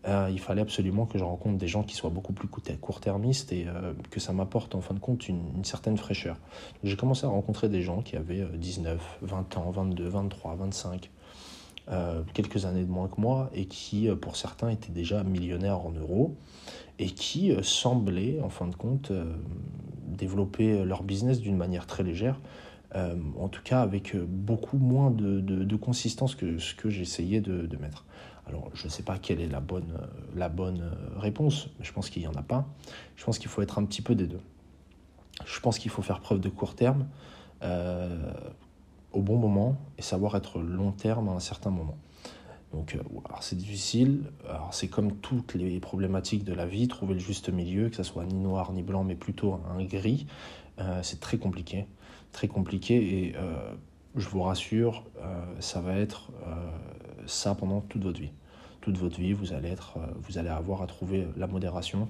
Euh, 0.09 0.29
il 0.33 0.41
fallait 0.41 0.63
absolument 0.63 1.05
que 1.05 1.19
je 1.19 1.25
rencontre 1.25 1.59
des 1.59 1.69
gens 1.69 1.83
qui 1.83 1.95
soient 1.95 2.11
beaucoup 2.11 2.33
plus 2.33 2.49
court-termistes 2.49 3.53
et 3.53 3.67
euh, 3.69 3.93
que 4.11 4.19
ça 4.19 4.33
m'apporte 4.33 4.75
en 4.75 4.81
fin 4.81 4.95
de 4.95 4.99
compte 4.99 5.29
une, 5.29 5.65
certaine 5.65 5.99
fraîcheur. 5.99 6.39
J'ai 6.83 6.97
commencé 6.97 7.27
à 7.27 7.29
rencontrer 7.29 7.69
des 7.69 7.83
gens 7.83 8.01
qui 8.01 8.17
avaient 8.17 8.47
19, 8.55 9.19
20 9.23 9.57
ans, 9.59 9.71
22, 9.71 10.09
23, 10.09 10.55
25, 10.57 11.11
quelques 12.35 12.67
années 12.67 12.85
de 12.85 12.91
moins 12.91 13.09
que 13.09 13.21
moi 13.21 13.51
et 13.53 13.67
qui, 13.67 14.09
euh, 14.09 14.15
pour 14.15 14.37
certains, 14.37 14.69
étaient 14.69 14.93
déjà 14.93 15.25
millionnaires 15.25 15.85
en 15.85 15.91
euros 15.91 16.37
et 16.99 17.07
qui 17.07 17.53
semblaient, 17.63 18.41
en 18.41 18.49
fin 18.49 18.69
de 18.69 18.77
compte, 18.77 19.11
développer 20.07 20.85
leur 20.85 21.03
business 21.03 21.41
d'une 21.41 21.57
manière 21.57 21.87
très 21.87 22.03
légère. 22.03 22.39
en 22.95 23.49
tout 23.49 23.63
cas 23.63 23.81
avec 23.81 24.15
beaucoup 24.17 24.77
moins 24.77 25.11
de, 25.11 25.77
consistance 25.77 26.35
que 26.35 26.59
ce 26.59 26.75
que 26.75 26.91
j'essayais 26.91 27.41
de, 27.41 27.67
de 27.67 27.77
mettre. 27.79 28.05
Alors, 28.51 28.69
je 28.75 28.85
ne 28.85 28.91
sais 28.91 29.05
pas 29.05 29.19
quelle 29.19 29.41
est 29.41 29.47
la 29.47 29.61
bonne, 29.61 29.97
la 30.35 30.49
bonne 30.49 30.91
réponse, 31.17 31.69
mais 31.79 31.85
je 31.85 31.93
pense 31.93 32.11
qu'il 32.11 32.23
n'y 32.23 32.29
en 32.29 32.35
a 32.35 32.43
pas. 32.43 32.67
Je 33.15 33.25
pense 33.25 33.39
qu'il 33.39 33.49
faut 33.49 33.63
être 33.63 33.79
un 33.79 33.85
petit 33.85 34.03
peu 34.03 34.17
des 34.17 34.27
deux. 34.27 34.41
Je 35.47 35.61
pense 35.61 35.79
qu'il 35.79 35.91
faut 35.91 36.03
faire 36.03 36.21
preuve 36.21 36.41
de 36.41 36.49
court 36.49 36.75
terme 36.75 37.07
euh, 37.63 38.33
au 39.13 39.23
bon 39.23 39.37
moment 39.37 39.77
et 39.99 40.03
savoir 40.03 40.35
être 40.37 40.59
long 40.59 40.91
terme 40.91 41.29
à 41.29 41.33
un 41.33 41.41
certain 41.41 41.71
moment. 41.71 41.97
Donc, 42.73 42.97
euh, 42.97 43.03
c'est 43.41 43.57
difficile. 43.57 44.25
Alors, 44.49 44.75
c'est 44.75 44.89
comme 44.89 45.17
toutes 45.17 45.55
les 45.55 45.79
problématiques 45.79 46.43
de 46.43 46.53
la 46.53 46.67
vie, 46.67 46.89
trouver 46.89 47.15
le 47.15 47.21
juste 47.21 47.51
milieu, 47.51 47.89
que 47.89 47.97
ce 47.97 48.03
soit 48.03 48.25
ni 48.25 48.35
noir 48.35 48.73
ni 48.73 48.83
blanc, 48.83 49.05
mais 49.05 49.17
plutôt 49.17 49.61
un 49.71 49.85
gris. 49.85 50.27
Euh, 50.81 51.01
c'est 51.03 51.21
très 51.21 51.39
compliqué, 51.39 51.87
très 52.33 52.49
compliqué. 52.49 52.97
Et 52.97 53.35
je 54.17 54.29
vous 54.29 54.43
rassure, 54.43 55.05
ça 55.61 55.81
va 55.81 55.95
être 55.95 56.33
ça 57.27 57.55
pendant 57.55 57.81
toute 57.81 58.03
votre 58.03 58.21
vie. 58.21 58.33
Toute 58.81 58.97
votre 58.97 59.21
vie, 59.21 59.33
vous 59.33 59.53
allez, 59.53 59.69
être, 59.69 59.99
vous 60.23 60.39
allez 60.39 60.49
avoir 60.49 60.83
à 60.83 60.87
trouver 60.87 61.27
la 61.37 61.47
modération 61.47 62.09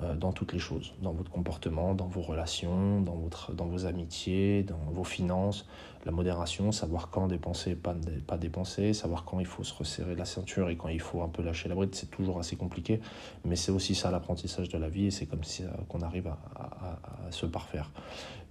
euh, 0.00 0.14
dans 0.14 0.32
toutes 0.32 0.52
les 0.52 0.60
choses, 0.60 0.94
dans 1.02 1.12
votre 1.12 1.28
comportement, 1.28 1.92
dans 1.92 2.06
vos 2.06 2.20
relations, 2.20 3.00
dans, 3.00 3.16
votre, 3.16 3.52
dans 3.52 3.66
vos 3.66 3.84
amitiés, 3.84 4.62
dans 4.62 4.78
vos 4.92 5.02
finances, 5.02 5.66
la 6.06 6.12
modération, 6.12 6.70
savoir 6.70 7.10
quand 7.10 7.26
dépenser, 7.26 7.74
pas, 7.74 7.96
pas 8.24 8.38
dépenser, 8.38 8.92
savoir 8.92 9.24
quand 9.24 9.40
il 9.40 9.46
faut 9.46 9.64
se 9.64 9.74
resserrer 9.74 10.14
la 10.14 10.24
ceinture 10.24 10.70
et 10.70 10.76
quand 10.76 10.86
il 10.86 11.00
faut 11.00 11.20
un 11.22 11.28
peu 11.28 11.42
lâcher 11.42 11.68
la 11.68 11.74
bride, 11.74 11.96
c'est 11.96 12.12
toujours 12.12 12.38
assez 12.38 12.54
compliqué, 12.54 13.00
mais 13.44 13.56
c'est 13.56 13.72
aussi 13.72 13.96
ça 13.96 14.12
l'apprentissage 14.12 14.68
de 14.68 14.78
la 14.78 14.88
vie 14.88 15.06
et 15.06 15.10
c'est 15.10 15.26
comme 15.26 15.42
ça 15.42 15.64
qu'on 15.88 16.02
arrive 16.02 16.28
à, 16.28 17.00
se 17.32 17.46
parfaire. 17.46 17.90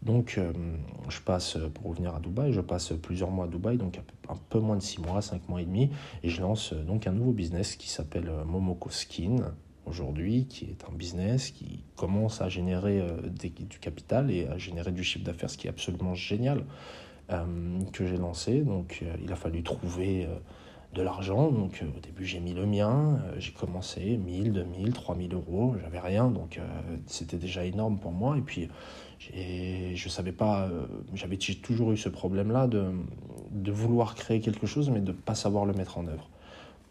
Donc 0.03 0.35
euh, 0.37 0.53
je 1.09 1.19
passe, 1.19 1.57
pour 1.73 1.91
revenir 1.91 2.15
à 2.15 2.19
Dubaï, 2.19 2.53
je 2.53 2.61
passe 2.61 2.93
plusieurs 3.01 3.31
mois 3.31 3.45
à 3.45 3.47
Dubaï, 3.47 3.77
donc 3.77 3.99
un 4.29 4.35
peu 4.49 4.59
moins 4.59 4.77
de 4.77 4.81
six 4.81 5.01
mois, 5.01 5.21
cinq 5.21 5.47
mois 5.49 5.61
et 5.61 5.65
demi, 5.65 5.89
et 6.23 6.29
je 6.29 6.41
lance 6.41 6.73
donc 6.73 7.07
un 7.07 7.11
nouveau 7.11 7.31
business 7.31 7.75
qui 7.75 7.89
s'appelle 7.89 8.31
Momoko 8.45 8.89
Skin, 8.89 9.53
aujourd'hui, 9.87 10.45
qui 10.45 10.65
est 10.65 10.85
un 10.87 10.93
business 10.93 11.51
qui 11.51 11.83
commence 11.95 12.41
à 12.41 12.49
générer 12.49 12.99
euh, 12.99 13.21
du 13.29 13.79
capital 13.79 14.31
et 14.31 14.47
à 14.47 14.57
générer 14.57 14.91
du 14.91 15.03
chiffre 15.03 15.25
d'affaires, 15.25 15.49
ce 15.49 15.57
qui 15.57 15.67
est 15.67 15.69
absolument 15.69 16.13
génial, 16.13 16.63
euh, 17.31 17.45
que 17.93 18.05
j'ai 18.05 18.17
lancé. 18.17 18.61
Donc 18.61 18.99
euh, 19.01 19.15
il 19.23 19.31
a 19.31 19.35
fallu 19.35 19.63
trouver 19.63 20.27
de 20.93 21.01
l'argent. 21.01 21.51
Donc 21.51 21.83
au 21.83 21.99
début 21.99 22.25
j'ai 22.25 22.39
mis 22.39 22.53
le 22.53 22.65
mien, 22.65 23.19
j'ai 23.37 23.51
commencé 23.51 24.17
1000, 24.17 24.53
2000, 24.53 24.93
3000 24.93 25.33
euros, 25.33 25.75
j'avais 25.81 25.99
rien, 25.99 26.29
donc 26.29 26.59
c'était 27.05 27.37
déjà 27.37 27.65
énorme 27.65 27.99
pour 27.99 28.11
moi. 28.11 28.37
Et 28.37 28.41
puis 28.41 28.69
je 29.19 30.09
savais 30.09 30.31
pas, 30.31 30.69
j'avais 31.13 31.37
toujours 31.37 31.91
eu 31.91 31.97
ce 31.97 32.09
problème-là 32.09 32.67
de, 32.67 32.91
de 33.51 33.71
vouloir 33.71 34.15
créer 34.15 34.39
quelque 34.39 34.67
chose 34.67 34.89
mais 34.89 34.99
de 34.99 35.11
ne 35.11 35.17
pas 35.17 35.35
savoir 35.35 35.65
le 35.65 35.73
mettre 35.73 35.97
en 35.97 36.07
œuvre. 36.07 36.29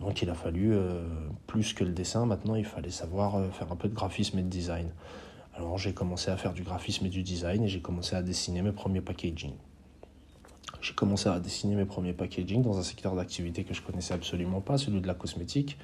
Donc 0.01 0.21
il 0.23 0.29
a 0.31 0.35
fallu, 0.35 0.75
euh, 0.75 1.03
plus 1.47 1.73
que 1.73 1.85
le 1.85 1.93
dessin, 1.93 2.27
maintenant 2.27 2.55
il 2.55 2.65
fallait 2.65 2.91
savoir 2.91 3.37
euh, 3.37 3.51
faire 3.51 3.73
un 3.73 3.77
peu 3.77 3.89
de 3.89 3.95
graphisme 3.95 4.39
et 4.39 4.43
de 4.43 4.49
design. 4.49 4.91
Alors 5.55 5.79
j'ai 5.79 5.95
commencé 5.95 6.31
à 6.31 6.37
faire 6.37 6.53
du 6.53 6.63
graphisme 6.63 7.07
et 7.07 7.09
du 7.09 7.23
design 7.23 7.63
et 7.63 7.69
j'ai 7.69 7.81
commencé 7.81 8.15
à 8.15 8.23
dessiner 8.23 8.61
mes 8.61 8.73
premiers 8.73 9.01
packaging. 9.01 9.53
J'ai 10.83 10.93
commencé 10.93 11.29
à 11.29 11.41
dessiner 11.41 11.75
mes 11.75 11.87
premiers 11.87 12.13
packaging 12.13 12.63
dans 12.63 12.79
un 12.79 12.83
secteur 12.83 13.15
d'activité 13.15 13.65
que 13.65 13.73
je 13.73 13.81
connaissais 13.81 14.13
absolument 14.13 14.61
pas, 14.61 14.77
celui 14.77 15.01
de 15.01 15.07
la 15.07 15.15
cosmétique. 15.15 15.79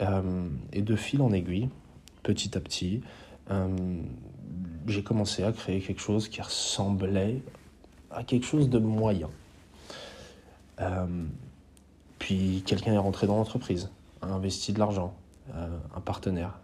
Euh, 0.00 0.48
et 0.72 0.82
de 0.82 0.96
fil 0.96 1.22
en 1.22 1.32
aiguille, 1.32 1.68
petit 2.22 2.56
à 2.56 2.60
petit, 2.60 3.00
j'ai 4.86 5.02
commencé 5.02 5.42
à 5.42 5.52
créer 5.52 5.80
quelque 5.80 6.00
chose 6.00 6.28
qui 6.28 6.40
ressemblait 6.40 7.42
à 8.10 8.24
quelque 8.24 8.46
chose 8.46 8.68
de 8.70 8.78
moyen. 8.78 9.30
Puis 12.18 12.62
quelqu'un 12.66 12.92
est 12.92 12.98
rentré 12.98 13.26
dans 13.26 13.36
l'entreprise, 13.36 13.90
a 14.22 14.26
investi 14.26 14.72
de 14.72 14.78
l'argent, 14.78 15.14
euh, 15.54 15.78
un 15.96 16.00
partenaire 16.00 16.58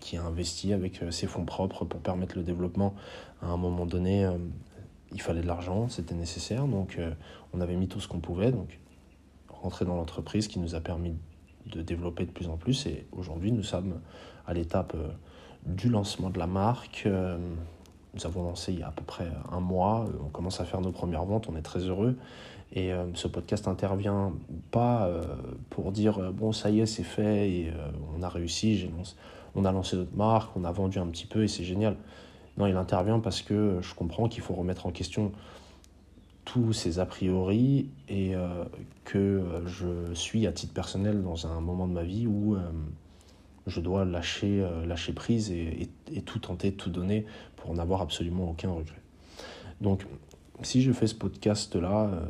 qui 0.00 0.16
a 0.16 0.22
investi 0.22 0.72
avec 0.72 1.02
euh, 1.02 1.10
ses 1.10 1.26
fonds 1.26 1.44
propres 1.44 1.84
pour 1.84 2.00
permettre 2.00 2.36
le 2.36 2.42
développement. 2.42 2.94
À 3.40 3.46
un 3.46 3.56
moment 3.56 3.86
donné, 3.86 4.24
euh, 4.24 4.36
il 5.12 5.20
fallait 5.20 5.42
de 5.42 5.46
l'argent, 5.46 5.88
c'était 5.88 6.14
nécessaire, 6.14 6.66
donc 6.66 6.98
on 7.52 7.60
avait 7.60 7.76
mis 7.76 7.86
tout 7.86 8.00
ce 8.00 8.08
qu'on 8.08 8.20
pouvait, 8.20 8.50
donc 8.50 8.78
rentrer 9.48 9.84
dans 9.84 9.96
l'entreprise 9.96 10.48
qui 10.48 10.58
nous 10.58 10.74
a 10.74 10.80
permis 10.80 11.14
de 11.66 11.82
développer 11.82 12.24
de 12.24 12.30
plus 12.30 12.48
en 12.48 12.56
plus. 12.56 12.86
Et 12.86 13.06
aujourd'hui, 13.12 13.52
nous 13.52 13.62
sommes 13.62 14.00
à 14.46 14.54
l'étape 14.54 14.96
du 15.66 15.88
lancement 15.88 16.30
de 16.30 16.38
la 16.38 16.46
marque. 16.46 17.08
Nous 18.14 18.26
avons 18.26 18.42
lancé 18.42 18.72
il 18.72 18.80
y 18.80 18.82
a 18.82 18.88
à 18.88 18.90
peu 18.90 19.04
près 19.04 19.30
un 19.50 19.60
mois, 19.60 20.04
on 20.22 20.28
commence 20.28 20.60
à 20.60 20.64
faire 20.64 20.82
nos 20.82 20.92
premières 20.92 21.24
ventes, 21.24 21.48
on 21.48 21.56
est 21.56 21.62
très 21.62 21.80
heureux. 21.80 22.16
Et 22.74 22.92
euh, 22.92 23.04
ce 23.14 23.28
podcast 23.28 23.68
intervient 23.68 24.32
pas 24.70 25.06
euh, 25.06 25.22
pour 25.68 25.92
dire 25.92 26.18
euh, 26.18 26.30
bon 26.30 26.52
ça 26.52 26.70
y 26.70 26.80
est 26.80 26.86
c'est 26.86 27.02
fait 27.02 27.50
et 27.50 27.72
on 28.16 28.22
a 28.22 28.28
réussi, 28.28 28.90
on 29.54 29.64
a 29.64 29.72
lancé 29.72 29.96
notre 29.96 30.16
marque, 30.16 30.56
on 30.56 30.64
a 30.64 30.72
vendu 30.72 30.98
un 30.98 31.06
petit 31.06 31.26
peu 31.26 31.44
et 31.44 31.48
c'est 31.48 31.64
génial. 31.64 31.96
Non, 32.56 32.66
il 32.66 32.76
intervient 32.76 33.18
parce 33.18 33.42
que 33.42 33.78
je 33.80 33.94
comprends 33.94 34.28
qu'il 34.28 34.42
faut 34.42 34.54
remettre 34.54 34.86
en 34.86 34.90
question 34.90 35.32
tous 36.44 36.72
ces 36.72 36.98
a 36.98 37.06
priori 37.06 37.88
et 38.10 38.34
que 39.04 39.42
je 39.64 40.12
suis 40.12 40.46
à 40.46 40.52
titre 40.52 40.74
personnel 40.74 41.22
dans 41.22 41.46
un 41.46 41.60
moment 41.60 41.86
de 41.86 41.92
ma 41.92 42.02
vie 42.02 42.26
où 42.26 42.58
je 43.66 43.80
dois 43.80 44.04
lâcher, 44.04 44.66
lâcher 44.86 45.12
prise 45.12 45.50
et, 45.50 45.88
et, 46.12 46.22
tout 46.22 46.40
tenter, 46.40 46.72
tout 46.72 46.90
donner 46.90 47.26
pour 47.56 47.72
n'avoir 47.74 48.00
absolument 48.00 48.50
aucun 48.50 48.70
regret. 48.70 49.00
Donc 49.80 50.04
si 50.62 50.82
je 50.82 50.92
fais 50.92 51.06
ce 51.06 51.14
podcast-là, 51.14 52.06
euh, 52.06 52.26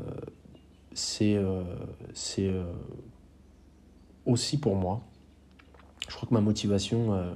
c'est 0.95 1.37
euh, 1.37 1.62
euh, 2.38 2.73
aussi 4.27 4.59
pour 4.59 4.77
moi. 4.77 5.03
Je 6.09 6.14
crois 6.14 6.29
que 6.29 6.35
ma 6.35 6.40
motivation, 6.40 7.33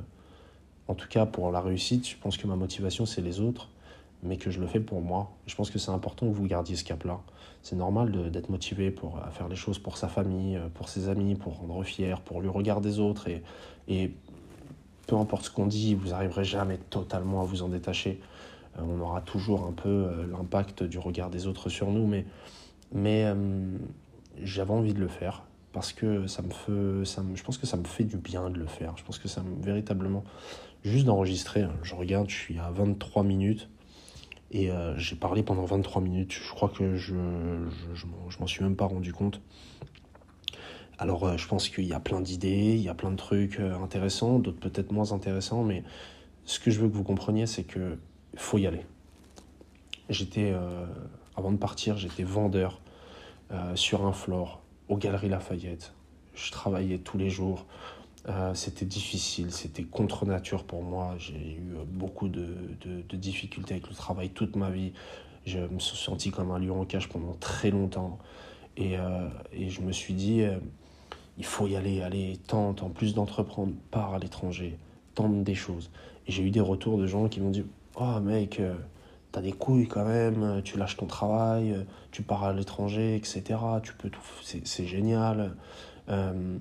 en 0.89 0.95
tout 0.95 1.09
cas 1.09 1.25
pour 1.25 1.51
la 1.53 1.61
réussite, 1.61 2.09
je 2.09 2.17
pense 2.17 2.37
que 2.37 2.47
ma 2.47 2.57
motivation, 2.57 3.07
c'est 3.07 3.23
les 3.23 3.41
autres, 3.41 3.71
mais 4.23 4.37
que 4.37 4.51
je 4.51 4.61
le 4.61 4.67
fais 4.67 4.81
pour 4.81 5.01
moi. 5.01 5.31
Je 5.47 5.55
pense 5.55 5.71
que 5.71 5.79
c'est 5.79 5.93
important 5.93 6.27
que 6.27 6.33
vous 6.33 6.47
gardiez 6.47 6.75
ce 6.75 6.85
cap-là. 6.85 7.21
C'est 7.63 7.77
normal 7.77 8.31
d'être 8.31 8.49
motivé 8.49 8.91
pour 8.91 9.19
à 9.19 9.31
faire 9.31 9.49
les 9.49 9.57
choses 9.57 9.79
pour 9.79 9.97
sa 9.97 10.09
famille, 10.09 10.61
pour 10.75 10.89
ses 10.89 11.09
amis, 11.09 11.35
pour 11.35 11.59
rendre 11.59 11.83
fier, 11.83 12.21
pour 12.21 12.41
le 12.41 12.49
regard 12.49 12.81
des 12.81 13.01
autres. 13.01 13.29
Et, 13.29 13.43
et 13.89 14.13
peu 15.07 15.17
importe 15.17 15.47
ce 15.47 15.51
qu'on 15.51 15.67
dit, 15.67 15.95
vous 15.95 16.09
n'arriverez 16.09 16.45
jamais 16.45 16.79
totalement 16.91 17.41
à 17.41 17.45
vous 17.45 17.63
en 17.63 17.69
détacher. 17.69 18.21
Euh, 18.79 18.83
on 18.83 19.01
aura 19.01 19.21
toujours 19.21 19.67
un 19.67 19.73
peu 19.73 19.89
euh, 19.89 20.27
l'impact 20.31 20.83
du 20.83 20.99
regard 20.99 21.31
des 21.31 21.47
autres 21.47 21.69
sur 21.69 21.91
nous, 21.91 22.07
mais, 22.07 22.27
mais 22.93 23.25
euh, 23.25 23.35
j'avais 24.43 24.73
envie 24.73 24.95
de 24.95 25.01
le 25.01 25.09
faire 25.09 25.43
parce 25.73 25.93
que 25.93 26.27
ça 26.27 26.43
me 26.43 26.51
fait, 26.51 27.05
ça 27.05 27.23
je 27.35 27.43
pense 27.43 27.59
que 27.59 27.67
ça 27.67 27.77
me 27.77 27.85
fait 27.85 28.05
du 28.05 28.17
bien 28.17 28.51
de 28.51 28.59
le 28.59 28.67
faire. 28.67 28.97
Je 28.97 29.05
pense 29.05 29.19
que 29.19 29.29
ça 29.29 29.43
me 29.43 29.63
véritablement 29.63 30.25
juste 30.85 31.05
d'enregistrer. 31.07 31.63
Hein. 31.63 31.75
Je 31.83 31.95
regarde, 31.95 32.31
je 32.31 32.37
suis 32.37 32.59
à 32.59 32.71
23 32.71 33.23
minutes 33.25 33.69
et 34.51 34.71
j'ai 34.97 35.17
parlé 35.17 35.43
pendant 35.43 35.65
23 35.65 36.01
minutes. 36.01 36.33
Je 36.33 36.51
crois 36.51 36.69
que 36.69 36.97
je 36.97 37.15
je, 37.95 38.07
je 38.29 38.39
m'en 38.39 38.47
suis 38.47 38.63
même 38.63 38.77
pas 38.77 38.87
rendu 38.87 39.13
compte. 39.13 39.41
Alors 40.99 41.37
je 41.37 41.47
pense 41.49 41.69
qu'il 41.69 41.85
y 41.85 41.93
a 41.93 42.01
plein 42.01 42.21
d'idées, 42.21 42.75
il 42.75 42.83
y 42.83 42.89
a 42.89 42.95
plein 42.95 43.11
de 43.11 43.17
trucs 43.17 43.61
intéressants, 43.61 44.39
d'autres 44.39 44.61
peut-être 44.61 44.93
moins 44.93 45.13
intéressants, 45.13 45.63
mais 45.65 45.83
ce 46.47 46.61
que 46.61 46.71
je 46.71 46.81
veux 46.81 46.89
que 46.89 46.95
vous 46.95 47.03
compreniez, 47.03 47.47
c'est 47.47 47.65
que 47.65 47.99
faut 48.37 48.59
y 48.59 48.67
aller. 48.67 48.87
J'étais, 50.09 50.53
euh, 50.55 50.87
avant 51.37 51.51
de 51.51 51.57
partir, 51.57 51.97
j'étais 51.97 52.23
vendeur 52.23 52.81
euh, 53.51 53.75
sur 53.75 54.07
un 54.07 54.13
floor 54.13 54.63
aux 54.89 54.97
Galeries 54.97 55.29
Lafayette. 55.29 55.93
Je 56.35 56.51
travaillais 56.53 56.99
tous 56.99 57.19
les 57.19 57.29
jours. 57.31 57.67
Euh, 58.29 58.55
c'était 58.55 58.87
difficile, 58.87 59.53
c'était 59.53 59.85
contre 59.85 60.27
nature 60.27 60.65
pour 60.65 60.83
moi. 60.83 61.15
J'ai 61.19 61.55
eu 61.55 61.75
beaucoup 61.87 62.29
de, 62.29 62.49
de, 62.85 63.17
difficultés 63.17 63.75
avec 63.75 63.89
le 63.89 63.95
travail 63.95 64.31
toute 64.31 64.57
ma 64.57 64.71
vie. 64.71 64.93
Je 65.45 65.61
me 65.61 65.79
suis 65.79 65.97
senti 65.97 66.31
comme 66.31 66.51
un 66.51 66.59
lion 66.59 66.81
en 66.81 66.85
cage 66.85 67.09
pendant 67.09 67.35
très 67.35 67.71
longtemps. 67.71 68.19
Et, 68.77 68.97
et 69.53 69.71
je 69.71 69.81
me 69.81 69.93
suis 69.93 70.13
dit, 70.13 70.45
il 71.39 71.45
faut 71.45 71.67
y 71.67 71.77
aller, 71.77 72.03
aller, 72.03 72.39
tente, 72.47 72.83
en 72.83 72.91
plus 72.91 73.15
d'entreprendre, 73.15 73.73
pars 73.91 74.15
à 74.15 74.19
l'étranger, 74.19 74.79
tente 75.15 75.45
des 75.45 75.55
choses. 75.55 75.91
Et 76.27 76.33
j'ai 76.33 76.43
eu 76.43 76.51
des 76.51 76.61
retours 76.61 76.99
de 76.99 77.07
gens 77.07 77.29
qui 77.29 77.41
m'ont 77.41 77.51
dit, 77.51 77.65
Oh 77.97 78.21
mec, 78.21 78.61
euh, 78.61 78.75
t'as 79.33 79.43
des 79.43 79.53
couilles 79.53 79.89
quand 79.89 80.05
même, 80.05 80.63
tu 80.65 80.79
lâches 80.79 80.97
ton 80.97 81.07
travail, 81.07 81.87
tu 82.11 82.23
pars 82.23 82.45
à 82.45 82.53
l'étranger, 82.53 83.17
etc. 83.17 83.43
Tu 83.83 83.95
peux 83.95 84.11
tout, 84.11 84.21
c'est 84.43 84.87
génial. 84.87 85.57
Euh, 86.09 86.57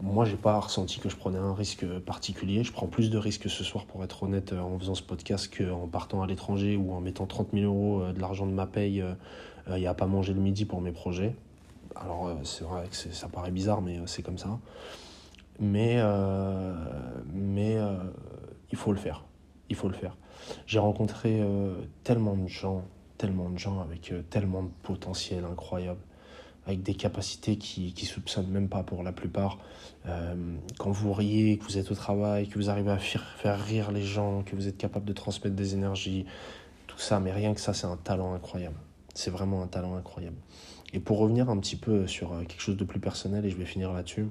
moi, 0.00 0.24
j'ai 0.24 0.36
pas 0.36 0.58
ressenti 0.58 1.00
que 1.00 1.08
je 1.08 1.16
prenais 1.16 1.38
un 1.38 1.54
risque 1.54 1.86
particulier. 2.00 2.64
Je 2.64 2.72
prends 2.72 2.86
plus 2.86 3.10
de 3.10 3.18
risques 3.18 3.48
ce 3.50 3.64
soir, 3.64 3.84
pour 3.84 4.02
être 4.04 4.22
honnête, 4.22 4.52
en 4.52 4.78
faisant 4.78 4.94
ce 4.94 5.02
podcast 5.02 5.52
qu'en 5.56 5.86
partant 5.86 6.22
à 6.22 6.26
l'étranger 6.26 6.76
ou 6.76 6.92
en 6.92 7.00
mettant 7.00 7.26
30 7.26 7.48
000 7.52 7.64
euros 7.64 8.02
euh, 8.02 8.12
de 8.12 8.20
l'argent 8.20 8.46
de 8.46 8.52
ma 8.52 8.66
paye 8.66 9.04
il 9.68 9.74
n'y 9.76 9.86
a 9.86 9.94
pas 9.94 10.06
manger 10.06 10.34
le 10.34 10.40
midi 10.40 10.64
pour 10.64 10.80
mes 10.80 10.90
projets. 10.90 11.36
Alors, 11.94 12.36
c'est 12.42 12.64
vrai 12.64 12.88
que 12.88 12.96
ça 12.96 13.28
paraît 13.28 13.52
bizarre, 13.52 13.80
mais 13.80 14.00
c'est 14.06 14.22
comme 14.22 14.38
ça. 14.38 14.58
Mais, 15.60 16.02
mais 17.32 17.78
il 18.72 18.76
faut 18.76 18.90
le 18.90 18.98
faire. 18.98 19.24
Il 19.68 19.76
faut 19.76 19.88
le 19.88 19.94
faire. 19.94 20.16
J'ai 20.66 20.78
rencontré 20.78 21.40
euh, 21.40 21.74
tellement 22.02 22.34
de 22.34 22.48
gens, 22.48 22.82
tellement 23.18 23.48
de 23.48 23.58
gens 23.58 23.80
avec 23.80 24.12
euh, 24.12 24.22
tellement 24.22 24.64
de 24.64 24.70
potentiel 24.82 25.44
incroyable, 25.44 26.00
avec 26.66 26.82
des 26.82 26.94
capacités 26.94 27.56
qui 27.56 27.94
ne 27.96 28.06
soupçonnent 28.06 28.50
même 28.50 28.68
pas 28.68 28.82
pour 28.82 29.02
la 29.02 29.12
plupart. 29.12 29.58
Euh, 30.06 30.34
quand 30.78 30.90
vous 30.90 31.12
riez, 31.12 31.58
que 31.58 31.64
vous 31.64 31.78
êtes 31.78 31.90
au 31.90 31.94
travail, 31.94 32.48
que 32.48 32.58
vous 32.58 32.70
arrivez 32.70 32.90
à 32.90 32.98
faire 32.98 33.64
rire 33.64 33.90
les 33.90 34.02
gens, 34.02 34.42
que 34.42 34.54
vous 34.54 34.68
êtes 34.68 34.78
capable 34.78 35.04
de 35.04 35.12
transmettre 35.12 35.56
des 35.56 35.74
énergies, 35.74 36.24
tout 36.86 36.98
ça, 36.98 37.18
mais 37.18 37.32
rien 37.32 37.54
que 37.54 37.60
ça, 37.60 37.74
c'est 37.74 37.86
un 37.86 37.96
talent 37.96 38.34
incroyable. 38.34 38.76
C'est 39.14 39.30
vraiment 39.30 39.62
un 39.62 39.66
talent 39.66 39.96
incroyable. 39.96 40.36
Et 40.92 41.00
pour 41.00 41.18
revenir 41.18 41.50
un 41.50 41.58
petit 41.58 41.76
peu 41.76 42.06
sur 42.06 42.30
quelque 42.46 42.60
chose 42.60 42.76
de 42.76 42.84
plus 42.84 43.00
personnel, 43.00 43.44
et 43.44 43.50
je 43.50 43.56
vais 43.56 43.64
finir 43.64 43.92
là-dessus, 43.92 44.26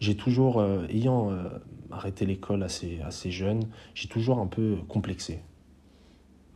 j'ai 0.00 0.16
toujours, 0.16 0.62
ayant 0.88 1.32
arrêté 1.90 2.24
l'école 2.24 2.62
assez, 2.62 3.00
assez 3.04 3.30
jeune, 3.30 3.64
j'ai 3.94 4.08
toujours 4.08 4.38
un 4.38 4.46
peu 4.46 4.76
complexé. 4.88 5.40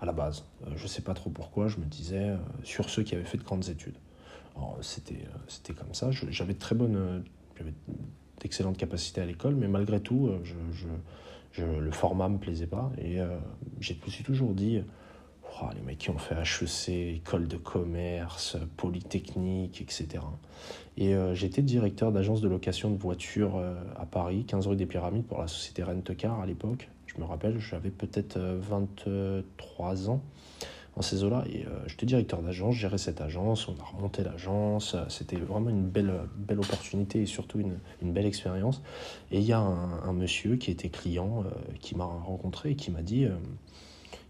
à 0.01 0.07
la 0.07 0.13
base. 0.13 0.45
je 0.77 0.83
ne 0.83 0.89
sais 0.89 1.03
pas 1.03 1.15
trop 1.15 1.31
pourquoi, 1.31 1.69
je 1.69 1.79
me 1.79 1.85
disais 1.85 2.35
sur 2.63 2.89
ceux 2.89 3.03
qui 3.03 3.15
avaient 3.15 3.25
fait 3.25 3.39
de 3.39 3.45
grandes 3.45 3.69
études. 3.69 3.97
C'était 4.81 5.27
c'était 5.49 5.75
comme 5.75 5.95
ça. 5.95 6.11
J'avais 6.11 6.55
très 6.55 6.75
bonnes, 6.75 7.25
j'avais 7.57 7.73
d'excellentes 8.41 8.77
capacités 8.77 9.21
à 9.21 9.27
l'école, 9.27 9.55
mais 9.55 9.69
malgré 9.69 10.01
tout, 10.01 10.31
je, 10.43 10.55
je, 11.53 11.63
le 11.65 11.91
format 11.93 12.29
me 12.29 12.39
plaisait 12.39 12.67
pas. 12.67 12.91
Et 12.99 13.19
je 13.81 13.93
me 13.95 14.11
suis 14.11 14.25
toujours 14.25 14.55
dit, 14.55 14.83
les 15.75 15.81
mecs 15.83 15.99
qui 15.99 16.11
ont 16.11 16.19
fait 16.19 16.35
HEC, 16.35 17.17
école 17.17 17.47
de 17.47 17.57
commerce, 17.57 18.57
polytechnique, 18.77 19.81
etc. 19.81 20.25
Et 20.97 21.15
euh, 21.15 21.35
j'étais 21.35 21.63
directeur 21.63 22.13
d'agence 22.13 22.41
de 22.41 22.49
location 22.49 22.91
de 22.91 22.97
voitures 22.97 23.57
euh, 23.57 23.75
à 23.97 24.07
Paris, 24.07 24.45
15 24.47 24.67
rue 24.67 24.77
des 24.77 24.87
Pyramides, 24.87 25.25
pour 25.25 25.41
la 25.41 25.49
société 25.49 25.83
Rentecar 25.83 26.41
à 26.41 26.47
l'époque. 26.47 26.89
Je 27.07 27.21
me 27.21 27.25
rappelle, 27.25 27.59
j'avais 27.59 27.91
peut-être 27.91 28.39
23 28.39 29.09
euh, 29.09 30.09
ans 30.09 30.23
en 30.97 31.03
ces 31.03 31.25
eaux-là. 31.25 31.45
Et 31.51 31.65
j'étais 31.87 32.07
directeur 32.07 32.43
d'agence, 32.43 32.75
gérais 32.75 32.99
cette 32.99 33.21
agence, 33.21 33.69
on 33.69 33.75
a 33.81 33.85
remonté 33.85 34.23
l'agence. 34.23 34.97
C'était 35.09 35.37
vraiment 35.37 35.71
une 35.71 35.89
belle, 35.89 36.13
belle 36.37 36.59
opportunité 36.59 37.23
et 37.23 37.27
surtout 37.27 37.61
une, 37.61 38.13
belle 38.13 38.27
expérience. 38.27 38.83
Et 39.31 39.39
il 39.39 39.45
y 39.45 39.53
a 39.53 39.59
un, 39.59 40.13
monsieur 40.13 40.57
qui 40.57 40.71
était 40.71 40.91
client 40.91 41.45
qui 41.81 41.97
m'a 41.97 42.05
rencontré 42.05 42.71
et 42.71 42.77
qui 42.77 42.91
m'a 42.91 43.03
dit 43.03 43.27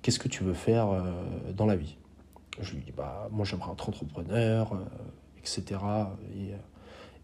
Qu'est-ce 0.03 0.21
que 0.21 0.29
tu 0.29 0.45
veux 0.45 0.55
faire 0.55 1.03
dans 1.57 1.67
la 1.67 1.77
vie? 1.77 1.97
Je 2.61 2.75
lui 2.75 2.83
dis 2.83 2.93
bah, 2.93 3.29
Moi, 3.33 3.45
j'aimerais 3.45 3.73
être 3.73 3.89
entrepreneur 3.89 4.77
etc. 5.43 5.81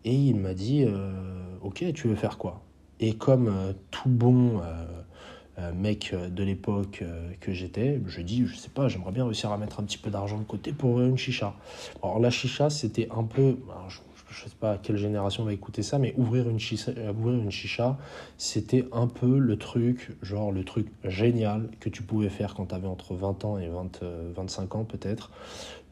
Et, 0.05 0.15
il 0.15 0.37
m'a 0.37 0.55
dit, 0.55 0.85
euh, 0.87 1.57
ok, 1.63 1.85
tu 1.95 2.09
veux 2.09 2.15
faire 2.15 2.39
quoi? 2.39 2.63
Et 3.01 3.15
comme 3.15 3.49
euh, 3.49 3.73
tout 3.91 4.09
bon 4.09 4.61
euh, 4.61 4.87
mec 5.75 6.15
de 6.15 6.45
l'époque 6.45 7.03
que 7.41 7.53
j'étais, 7.53 8.01
je 8.07 8.21
dis, 8.21 8.47
je 8.47 8.57
sais 8.57 8.69
pas, 8.69 8.89
j'aimerais 8.89 9.13
bien 9.13 9.25
réussir 9.25 9.51
à 9.51 9.59
mettre 9.59 9.81
un 9.81 9.85
petit 9.85 9.99
peu 9.99 10.11
d'argent 10.11 10.39
de 10.39 10.45
côté 10.45 10.73
pour 10.73 11.01
une 11.01 11.19
chicha. 11.19 11.55
Alors 12.03 12.21
la 12.21 12.31
chicha, 12.31 12.71
c'était 12.71 13.09
un 13.11 13.25
peu, 13.25 13.57
je, 13.89 13.99
ne 13.99 14.49
sais 14.49 14.57
pas 14.59 14.73
à 14.73 14.79
quelle 14.79 14.97
génération 14.97 15.45
va 15.45 15.53
écouter 15.53 15.83
ça, 15.83 15.99
mais 15.99 16.15
ouvrir 16.17 16.49
une 16.49 16.61
chicha, 16.61 16.93
ouvrir 17.11 17.41
une 17.41 17.51
chicha 17.51 17.99
c'était 18.37 18.87
un 18.93 19.07
peu 19.07 19.39
le 19.39 19.57
truc, 19.57 20.17
genre 20.23 20.53
le 20.53 20.65
truc 20.65 20.87
génial 21.05 21.69
que 21.81 21.89
tu 21.89 22.03
pouvais 22.03 22.29
faire 22.29 22.55
quand 22.55 22.67
tu 22.67 22.75
avais 22.75 22.87
entre 22.87 23.15
20 23.15 23.45
ans 23.45 23.59
et 23.59 23.69
20, 23.69 24.01
25 24.37 24.75
ans 24.77 24.85
peut-être 24.85 25.31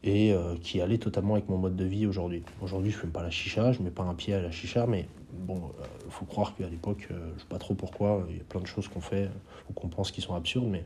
et 0.03 0.31
euh, 0.33 0.55
qui 0.61 0.81
allait 0.81 0.97
totalement 0.97 1.33
avec 1.33 1.49
mon 1.49 1.57
mode 1.57 1.75
de 1.75 1.85
vie 1.85 2.05
aujourd'hui. 2.05 2.43
Aujourd'hui, 2.61 2.91
je 2.91 2.97
ne 2.97 3.01
fume 3.01 3.11
pas 3.11 3.23
la 3.23 3.31
chicha, 3.31 3.71
je 3.71 3.79
ne 3.79 3.85
mets 3.85 3.91
pas 3.91 4.03
un 4.03 4.13
pied 4.13 4.33
à 4.33 4.41
la 4.41 4.51
chicha, 4.51 4.85
mais 4.87 5.07
bon, 5.33 5.71
il 5.79 5.83
euh, 5.83 6.09
faut 6.09 6.25
croire 6.25 6.55
qu'à 6.55 6.67
l'époque, 6.69 7.07
euh, 7.11 7.29
je 7.29 7.33
ne 7.33 7.39
sais 7.39 7.45
pas 7.49 7.57
trop 7.57 7.73
pourquoi, 7.73 8.25
il 8.29 8.37
y 8.37 8.39
a 8.39 8.43
plein 8.43 8.61
de 8.61 8.67
choses 8.67 8.87
qu'on 8.87 9.01
fait 9.01 9.29
ou 9.69 9.73
qu'on 9.73 9.87
pense 9.87 10.11
qui 10.11 10.21
sont 10.21 10.35
absurdes, 10.35 10.67
mais... 10.67 10.85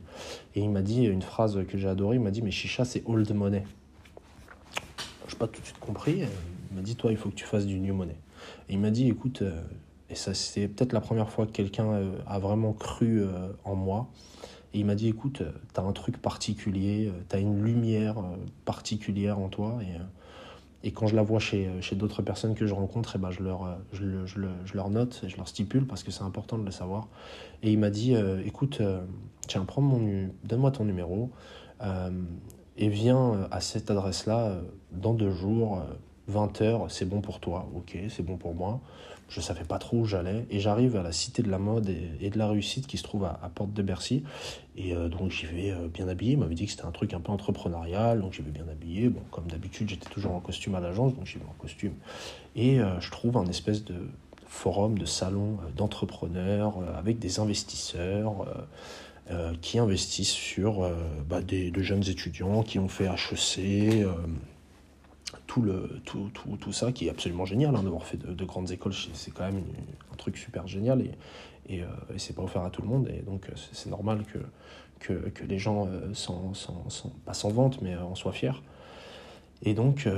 Et 0.54 0.60
il 0.60 0.70
m'a 0.70 0.82
dit 0.82 1.04
une 1.04 1.22
phrase 1.22 1.58
que 1.66 1.78
j'ai 1.78 1.88
adorée, 1.88 2.16
il 2.16 2.22
m'a 2.22 2.30
dit, 2.30 2.42
mais 2.42 2.50
chicha, 2.50 2.84
c'est 2.84 3.02
old 3.06 3.30
money. 3.34 3.64
Je 5.28 5.34
n'ai 5.34 5.38
pas 5.38 5.46
tout 5.46 5.60
de 5.60 5.66
suite 5.66 5.78
compris, 5.78 6.22
il 6.70 6.76
m'a 6.76 6.82
dit, 6.82 6.96
toi, 6.96 7.10
il 7.10 7.16
faut 7.16 7.28
que 7.28 7.34
tu 7.34 7.44
fasses 7.44 7.66
du 7.66 7.78
new 7.78 7.94
money. 7.94 8.16
Et 8.68 8.74
il 8.74 8.80
m'a 8.80 8.90
dit, 8.90 9.08
écoute, 9.08 9.42
et 10.10 10.14
ça 10.14 10.34
c'est 10.34 10.68
peut-être 10.68 10.92
la 10.92 11.00
première 11.00 11.30
fois 11.30 11.46
que 11.46 11.52
quelqu'un 11.52 12.12
a 12.26 12.38
vraiment 12.38 12.72
cru 12.72 13.24
en 13.64 13.74
moi, 13.76 14.08
et 14.74 14.78
il 14.78 14.86
m'a 14.86 14.94
dit, 14.94 15.08
écoute, 15.08 15.42
tu 15.74 15.80
as 15.80 15.82
un 15.82 15.92
truc 15.92 16.20
particulier, 16.20 17.08
euh, 17.08 17.20
tu 17.28 17.36
as 17.36 17.38
une 17.38 17.62
lumière 17.62 18.18
euh, 18.18 18.36
particulière 18.64 19.38
en 19.38 19.48
toi. 19.48 19.78
Et, 19.82 19.96
euh, 19.96 20.04
et 20.84 20.92
quand 20.92 21.06
je 21.06 21.14
la 21.14 21.22
vois 21.22 21.38
chez, 21.38 21.70
chez 21.80 21.94
d'autres 21.94 22.22
personnes 22.22 22.54
que 22.54 22.66
je 22.66 22.74
rencontre, 22.74 23.14
et 23.14 23.18
eh 23.18 23.22
ben 23.22 23.30
je, 23.30 23.42
leur, 23.42 23.78
je, 23.92 24.26
je, 24.26 24.40
je, 24.64 24.74
leur 24.74 24.90
note, 24.90 25.22
je 25.28 25.36
leur 25.36 25.46
stipule 25.46 25.86
parce 25.86 26.02
que 26.02 26.10
c'est 26.10 26.24
important 26.24 26.58
de 26.58 26.64
le 26.64 26.72
savoir. 26.72 27.06
Et 27.62 27.70
il 27.70 27.78
m'a 27.78 27.90
dit, 27.90 28.16
écoute, 28.44 28.82
tiens, 29.46 29.64
prends 29.64 29.80
mon, 29.80 30.30
donne-moi 30.42 30.72
ton 30.72 30.84
numéro 30.84 31.30
et 32.76 32.88
viens 32.88 33.46
à 33.52 33.60
cette 33.60 33.92
adresse-là 33.92 34.60
dans 34.90 35.14
deux 35.14 35.30
jours, 35.30 35.84
20 36.28 36.62
heures, 36.62 36.90
c'est 36.90 37.04
bon 37.04 37.20
pour 37.20 37.40
toi, 37.40 37.68
ok, 37.74 37.96
c'est 38.08 38.22
bon 38.22 38.36
pour 38.36 38.54
moi 38.54 38.80
je 39.32 39.40
ne 39.40 39.44
savais 39.44 39.64
pas 39.64 39.78
trop 39.78 39.98
où 39.98 40.04
j'allais. 40.04 40.46
Et 40.50 40.60
j'arrive 40.60 40.96
à 40.96 41.02
la 41.02 41.12
Cité 41.12 41.42
de 41.42 41.50
la 41.50 41.58
Mode 41.58 41.88
et, 41.88 42.28
de 42.28 42.38
la 42.38 42.48
Réussite 42.48 42.86
qui 42.86 42.98
se 42.98 43.02
trouve 43.02 43.24
à, 43.24 43.50
Porte 43.54 43.72
de 43.72 43.82
Bercy. 43.82 44.24
Et 44.76 44.94
euh, 44.94 45.08
donc 45.08 45.30
j'y 45.30 45.46
vais 45.46 45.70
euh, 45.70 45.88
bien 45.88 46.06
habillé. 46.08 46.32
Il 46.32 46.38
m'avait 46.38 46.54
dit 46.54 46.66
que 46.66 46.70
c'était 46.70 46.84
un 46.84 46.90
truc 46.90 47.14
un 47.14 47.20
peu 47.20 47.32
entrepreneurial, 47.32 48.20
donc 48.20 48.34
j'y 48.34 48.42
vais 48.42 48.50
bien 48.50 48.68
habillé. 48.70 49.08
Bon, 49.08 49.22
comme 49.30 49.46
d'habitude, 49.46 49.88
j'étais 49.88 50.10
toujours 50.10 50.32
en 50.32 50.40
costume 50.40 50.74
à 50.74 50.80
l'agence, 50.80 51.14
donc 51.14 51.26
j'y 51.26 51.38
vais 51.38 51.44
en 51.44 51.54
costume. 51.58 51.94
Et 52.56 52.80
euh, 52.80 53.00
je 53.00 53.10
trouve 53.10 53.38
un 53.38 53.46
espèce 53.46 53.84
de 53.84 53.94
forum, 54.46 54.98
de 54.98 55.06
salon 55.06 55.56
d'entrepreneurs 55.76 56.74
avec 56.96 57.18
des 57.18 57.40
investisseurs. 57.40 58.46
qui 59.62 59.78
investissent 59.78 60.28
sur 60.52 60.86
bah, 61.26 61.40
des, 61.40 61.70
de 61.70 61.80
jeunes 61.80 62.06
étudiants 62.06 62.62
qui 62.62 62.78
ont 62.78 62.88
fait 62.88 63.06
HEC, 63.06 64.04
tout, 65.46 65.62
le, 65.62 66.00
tout, 66.04 66.30
tout, 66.32 66.56
tout, 66.56 66.72
ça 66.72 66.92
qui 66.92 67.06
est 67.06 67.10
absolument 67.10 67.44
génial 67.44 67.74
hein, 67.76 67.82
d'avoir 67.82 68.04
fait 68.04 68.16
de, 68.16 68.44
grandes 68.44 68.70
écoles 68.70 68.94
c'est 69.12 69.32
quand 69.32 69.44
même 69.44 69.62
un 70.12 70.16
truc 70.16 70.36
super 70.36 70.66
génial 70.66 71.00
et, 71.00 71.10
et, 71.68 71.82
euh, 71.82 71.86
et 72.14 72.18
c'est 72.18 72.34
pas 72.34 72.42
offert 72.42 72.62
à 72.62 72.70
tout 72.70 72.82
le 72.82 72.88
monde. 72.88 73.08
Et 73.08 73.22
donc 73.22 73.48
euh, 73.48 73.52
c'est 73.72 73.90
normal 73.90 74.24
que, 74.32 74.38
que, 75.00 75.28
que, 75.30 75.44
les 75.44 75.58
gens 75.58 75.86
euh, 75.86 76.12
s'en, 76.14 76.52
pas 77.24 77.34
s'en 77.34 77.50
vantent 77.50 77.80
mais 77.82 77.96
en 77.96 78.14
soient 78.14 78.32
fiers. 78.32 78.62
Et 79.64 79.74
donc 79.74 80.08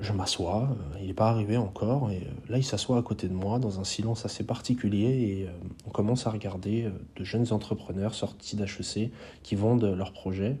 je 0.00 0.12
m'assois 0.12 0.68
il 1.00 1.06
n'est 1.06 1.14
pas 1.14 1.28
arrivé 1.28 1.56
encore 1.56 2.10
et 2.10 2.26
là 2.48 2.58
il 2.58 2.64
s'assoit 2.64 2.98
à 2.98 3.02
côté 3.02 3.28
de 3.28 3.32
moi 3.32 3.60
dans 3.60 3.78
un 3.78 3.84
silence 3.84 4.24
assez 4.24 4.42
particulier 4.42 5.06
et 5.06 5.48
on 5.86 5.90
commence 5.90 6.26
à 6.26 6.30
regarder 6.30 6.90
de 7.14 7.22
jeunes 7.22 7.52
entrepreneurs 7.52 8.16
sortis 8.16 8.56
d'HEC 8.56 9.12
qui 9.44 9.54
vendent 9.54 9.84
leurs 9.84 10.12
projets 10.12 10.56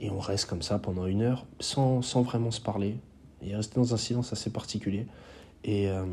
et 0.00 0.10
on 0.10 0.18
reste 0.18 0.46
comme 0.46 0.62
ça 0.62 0.78
pendant 0.78 1.06
une 1.06 1.22
heure 1.22 1.46
sans, 1.60 2.00
vraiment 2.22 2.50
se 2.50 2.60
parler. 2.60 2.98
Il 3.42 3.50
est 3.50 3.56
resté 3.56 3.76
dans 3.76 3.94
un 3.94 3.96
silence 3.96 4.32
assez 4.32 4.50
particulier. 4.50 5.06
Et, 5.64 5.88
euh, 5.88 6.04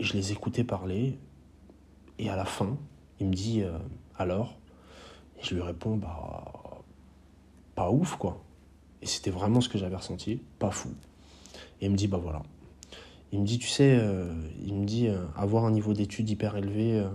je 0.00 0.12
les 0.14 0.32
écoutais 0.32 0.64
parler. 0.64 1.18
Et 2.18 2.28
à 2.28 2.36
la 2.36 2.44
fin, 2.44 2.76
il 3.20 3.28
me 3.28 3.34
dit 3.34 3.62
euh, 3.62 3.78
alors? 4.16 4.56
Et 5.38 5.44
je 5.44 5.54
lui 5.54 5.62
réponds 5.62 5.96
bah, 5.96 6.82
pas 7.74 7.90
ouf 7.90 8.16
quoi. 8.16 8.42
Et 9.02 9.06
c'était 9.06 9.30
vraiment 9.30 9.60
ce 9.60 9.68
que 9.68 9.78
j'avais 9.78 9.96
ressenti, 9.96 10.42
pas 10.58 10.70
fou. 10.70 10.90
Et 11.80 11.86
il 11.86 11.90
me 11.90 11.96
dit 11.96 12.08
bah 12.08 12.18
voilà. 12.18 12.42
Il 13.32 13.40
me 13.40 13.46
dit 13.46 13.58
tu 13.58 13.68
sais, 13.68 13.96
euh, 13.98 14.34
il 14.64 14.74
me 14.74 14.84
dit 14.84 15.08
avoir 15.36 15.64
un 15.64 15.70
niveau 15.70 15.94
d'études 15.94 16.28
hyper 16.28 16.56
élevé 16.56 17.06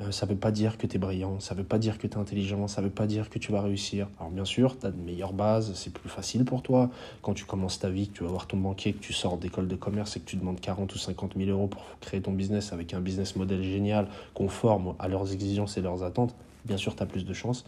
euh, 0.00 0.10
ça 0.10 0.26
ne 0.26 0.32
veut 0.32 0.38
pas 0.38 0.50
dire 0.50 0.76
que 0.76 0.88
tu 0.88 0.96
es 0.96 0.98
brillant, 0.98 1.38
ça 1.38 1.54
ne 1.54 1.60
veut 1.60 1.66
pas 1.66 1.78
dire 1.78 1.98
que 1.98 2.06
tu 2.06 2.14
es 2.14 2.20
intelligent, 2.20 2.66
ça 2.66 2.80
ne 2.80 2.86
veut 2.86 2.92
pas 2.92 3.06
dire 3.06 3.30
que 3.30 3.38
tu 3.38 3.52
vas 3.52 3.62
réussir. 3.62 4.08
Alors 4.18 4.32
bien 4.32 4.44
sûr, 4.44 4.76
tu 4.78 4.86
as 4.86 4.90
de 4.90 5.00
meilleures 5.00 5.32
bases, 5.32 5.72
c'est 5.74 5.92
plus 5.92 6.08
facile 6.08 6.44
pour 6.44 6.62
toi. 6.62 6.90
Quand 7.22 7.34
tu 7.34 7.44
commences 7.44 7.78
ta 7.78 7.90
vie, 7.90 8.08
que 8.08 8.14
tu 8.14 8.24
vas 8.24 8.30
voir 8.30 8.48
ton 8.48 8.56
banquier, 8.56 8.92
que 8.92 9.00
tu 9.00 9.12
sors 9.12 9.38
d'école 9.38 9.68
de 9.68 9.76
commerce 9.76 10.16
et 10.16 10.20
que 10.20 10.24
tu 10.24 10.36
demandes 10.36 10.60
40 10.60 10.92
ou 10.92 10.98
50 10.98 11.34
000 11.36 11.50
euros 11.50 11.68
pour 11.68 11.84
créer 12.00 12.20
ton 12.20 12.32
business 12.32 12.72
avec 12.72 12.92
un 12.92 13.00
business 13.00 13.36
model 13.36 13.62
génial, 13.62 14.08
conforme 14.34 14.94
à 14.98 15.06
leurs 15.06 15.32
exigences 15.32 15.76
et 15.76 15.80
leurs 15.80 16.02
attentes, 16.02 16.34
bien 16.64 16.76
sûr, 16.76 16.96
tu 16.96 17.02
as 17.02 17.06
plus 17.06 17.24
de 17.24 17.32
chance. 17.32 17.64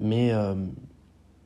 Mais 0.00 0.32
euh, 0.32 0.54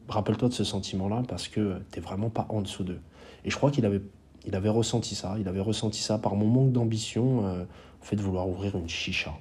rappelle-toi 0.08 0.48
de 0.48 0.54
ce 0.54 0.64
sentiment-là 0.64 1.22
parce 1.28 1.46
que 1.46 1.80
tu 1.92 2.00
n'es 2.00 2.04
vraiment 2.04 2.30
pas 2.30 2.46
en 2.48 2.62
dessous 2.62 2.82
d'eux. 2.82 3.00
Et 3.44 3.50
je 3.50 3.56
crois 3.56 3.70
qu'il 3.70 3.86
avait, 3.86 4.02
il 4.46 4.56
avait 4.56 4.68
ressenti 4.68 5.14
ça, 5.14 5.36
il 5.38 5.46
avait 5.46 5.60
ressenti 5.60 6.00
ça 6.02 6.18
par 6.18 6.34
mon 6.34 6.46
manque 6.46 6.72
d'ambition, 6.72 7.46
euh, 7.46 7.64
fait, 8.00 8.16
de 8.16 8.22
vouloir 8.22 8.48
ouvrir 8.48 8.76
une 8.76 8.88
chicha. 8.88 9.32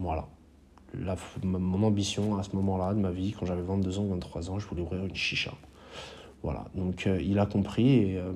Voilà. 0.00 0.26
Mon 1.44 1.84
ambition 1.84 2.36
à 2.36 2.42
ce 2.42 2.56
moment-là 2.56 2.94
de 2.94 2.98
ma 2.98 3.10
vie, 3.10 3.32
quand 3.38 3.46
j'avais 3.46 3.62
22 3.62 3.98
ans, 4.00 4.06
23 4.06 4.50
ans, 4.50 4.58
je 4.58 4.66
voulais 4.66 4.82
ouvrir 4.82 5.04
une 5.04 5.14
chicha. 5.14 5.52
Voilà. 6.42 6.64
Donc 6.74 7.06
euh, 7.06 7.20
il 7.22 7.38
a 7.38 7.46
compris 7.46 8.16
euh, 8.16 8.32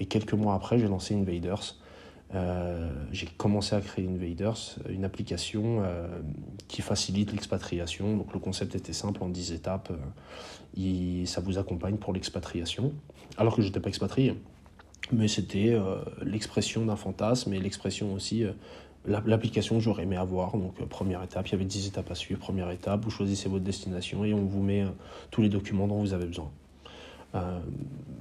et, 0.00 0.06
quelques 0.06 0.32
mois 0.32 0.54
après, 0.54 0.78
j'ai 0.78 0.88
lancé 0.88 1.14
Invaders. 1.14 1.76
Euh, 2.34 2.90
j'ai 3.12 3.26
commencé 3.26 3.76
à 3.76 3.80
créer 3.80 4.08
Invaders, 4.08 4.56
une 4.88 5.04
application 5.04 5.82
qui 6.66 6.82
facilite 6.82 7.30
l'expatriation. 7.32 8.16
Donc 8.16 8.32
le 8.32 8.40
concept 8.40 8.74
était 8.74 8.94
simple 8.94 9.22
en 9.22 9.28
10 9.28 9.52
étapes. 9.52 9.92
ça 11.26 11.40
vous 11.42 11.58
accompagne 11.58 11.96
pour 11.96 12.12
l'expatriation. 12.12 12.92
Alors 13.36 13.54
que 13.54 13.62
je 13.62 13.68
n'étais 13.68 13.80
pas 13.80 13.90
expatrié. 13.90 14.34
Mais 15.12 15.28
c'était 15.28 15.78
l'expression 16.22 16.86
d'un 16.86 16.96
fantasme 16.96 17.52
et 17.52 17.60
l'expression 17.60 18.14
aussi 18.14 18.44
l'application 19.06 19.76
que 19.76 19.82
j'aurais 19.82 20.04
aimé 20.04 20.16
avoir. 20.16 20.56
Donc, 20.56 20.80
euh, 20.80 20.86
première 20.86 21.22
étape, 21.22 21.48
il 21.48 21.52
y 21.52 21.54
avait 21.54 21.64
10 21.64 21.88
étapes 21.88 22.10
à 22.10 22.14
suivre. 22.14 22.40
Première 22.40 22.70
étape, 22.70 23.04
vous 23.04 23.10
choisissez 23.10 23.48
votre 23.48 23.64
destination 23.64 24.24
et 24.24 24.32
on 24.34 24.44
vous 24.44 24.62
met 24.62 24.82
euh, 24.82 24.88
tous 25.30 25.42
les 25.42 25.48
documents 25.48 25.86
dont 25.86 26.00
vous 26.00 26.12
avez 26.12 26.26
besoin. 26.26 26.50
Euh, 27.34 27.58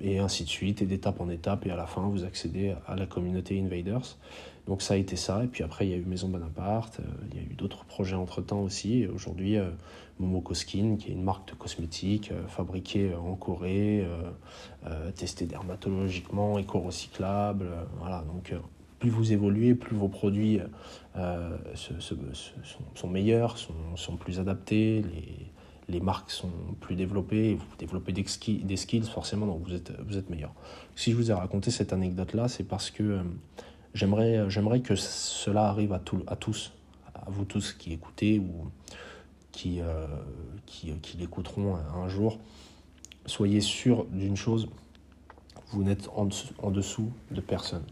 et 0.02 0.20
ainsi 0.20 0.44
de 0.44 0.50
suite, 0.50 0.82
et 0.82 0.86
d'étape 0.86 1.22
en 1.22 1.30
étape, 1.30 1.66
et 1.66 1.72
à 1.72 1.76
la 1.76 1.86
fin, 1.86 2.02
vous 2.02 2.24
accédez 2.24 2.76
à 2.88 2.96
la 2.96 3.06
communauté 3.06 3.60
Invaders. 3.60 4.18
Donc, 4.66 4.82
ça 4.82 4.96
a 4.96 4.98
été 4.98 5.16
ça. 5.16 5.44
Et 5.44 5.48
puis 5.48 5.64
après, 5.64 5.86
il 5.86 5.92
y 5.92 5.94
a 5.94 5.98
eu 5.98 6.06
Maison 6.06 6.30
Bonaparte, 6.30 7.00
il 7.32 7.38
y 7.38 7.40
a 7.40 7.44
eu 7.44 7.54
d'autres 7.54 7.86
projets 7.86 8.16
entre-temps 8.16 8.62
aussi. 8.62 9.06
Aujourd'hui, 9.08 9.58
Momoko 10.20 10.54
Skin, 10.54 10.96
qui 10.98 11.10
est 11.10 11.14
une 11.14 11.24
marque 11.24 11.50
de 11.50 11.54
cosmétiques 11.54 12.32
fabriquée 12.48 13.14
en 13.14 13.36
Corée, 13.36 14.08
testée 15.16 15.46
dermatologiquement, 15.46 16.58
éco-recyclable. 16.58 17.68
voilà, 18.00 18.24
donc 18.34 18.54
plus 19.04 19.10
vous 19.10 19.34
évoluez, 19.34 19.76
plus 19.76 19.98
vos 19.98 20.08
produits 20.08 20.62
euh, 21.18 21.58
sont, 22.96 23.10
meilleurs, 23.10 23.58
sont, 23.58 24.16
plus 24.16 24.40
adaptés, 24.40 25.04
les 25.90 26.00
marques 26.00 26.32
sont 26.32 26.50
plus 26.80 26.96
développées, 26.96 27.56
vous 27.56 27.76
développez 27.78 28.14
des 28.14 28.26
skills, 28.26 28.64
des 28.64 28.78
skills 28.78 29.04
forcément, 29.04 29.46
donc 29.46 29.62
vous 29.62 29.74
êtes, 29.74 29.92
vous 30.08 30.18
êtes 30.18 30.30
meilleur. 30.30 30.54
Si 30.96 31.12
je 31.12 31.18
vous 31.18 31.32
ai 31.32 31.34
raconté 31.34 31.70
cette 31.70 31.92
anecdote-là, 31.92 32.48
c'est 32.48 32.64
parce 32.64 32.92
que 32.92 33.04
euh, 33.04 33.24
j'aimerais, 33.94 34.50
j'aimerais 34.50 34.80
que 34.80 34.96
cela 34.96 35.66
arrive 35.66 35.92
à, 35.92 36.00
tout, 36.00 36.24
à 36.28 36.38
tous, 36.38 36.72
à 37.14 37.30
vous 37.30 37.44
tous 37.44 37.74
qui 37.74 37.92
écoutez 37.92 38.40
ou 38.40 38.72
qui, 39.52 39.82
euh, 39.82 40.08
qui, 40.66 40.94
qui 41.02 41.18
l'écouteront 41.18 41.76
un 41.76 42.08
jour. 42.08 42.40
Soyez 43.26 43.60
sûr 43.60 44.06
d'une 44.06 44.38
chose, 44.38 44.70
vous 45.72 45.84
n'êtes 45.84 46.08
en 46.16 46.72
dessous 46.72 47.12
de 47.32 47.42
personne. 47.42 47.84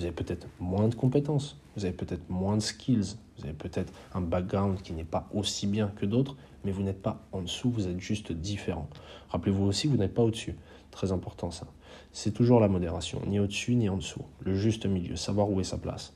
Vous 0.00 0.06
avez 0.06 0.14
peut-être 0.14 0.46
moins 0.60 0.88
de 0.88 0.94
compétences, 0.94 1.58
vous 1.76 1.84
avez 1.84 1.92
peut-être 1.92 2.30
moins 2.30 2.56
de 2.56 2.62
skills, 2.62 3.16
vous 3.36 3.44
avez 3.44 3.52
peut-être 3.52 3.92
un 4.14 4.22
background 4.22 4.80
qui 4.80 4.94
n'est 4.94 5.04
pas 5.04 5.28
aussi 5.34 5.66
bien 5.66 5.88
que 5.88 6.06
d'autres, 6.06 6.36
mais 6.64 6.72
vous 6.72 6.82
n'êtes 6.82 7.02
pas 7.02 7.20
en 7.32 7.42
dessous, 7.42 7.70
vous 7.70 7.86
êtes 7.86 8.00
juste 8.00 8.32
différent. 8.32 8.88
Rappelez-vous 9.28 9.66
aussi, 9.66 9.88
vous 9.88 9.98
n'êtes 9.98 10.14
pas 10.14 10.22
au-dessus. 10.22 10.56
Très 10.90 11.12
important 11.12 11.50
ça. 11.50 11.66
C'est 12.12 12.30
toujours 12.30 12.60
la 12.60 12.68
modération, 12.68 13.20
ni 13.26 13.38
au-dessus 13.38 13.74
ni 13.74 13.90
en 13.90 13.98
dessous. 13.98 14.22
Le 14.40 14.54
juste 14.54 14.86
milieu, 14.86 15.16
savoir 15.16 15.50
où 15.50 15.60
est 15.60 15.64
sa 15.64 15.76
place. 15.76 16.14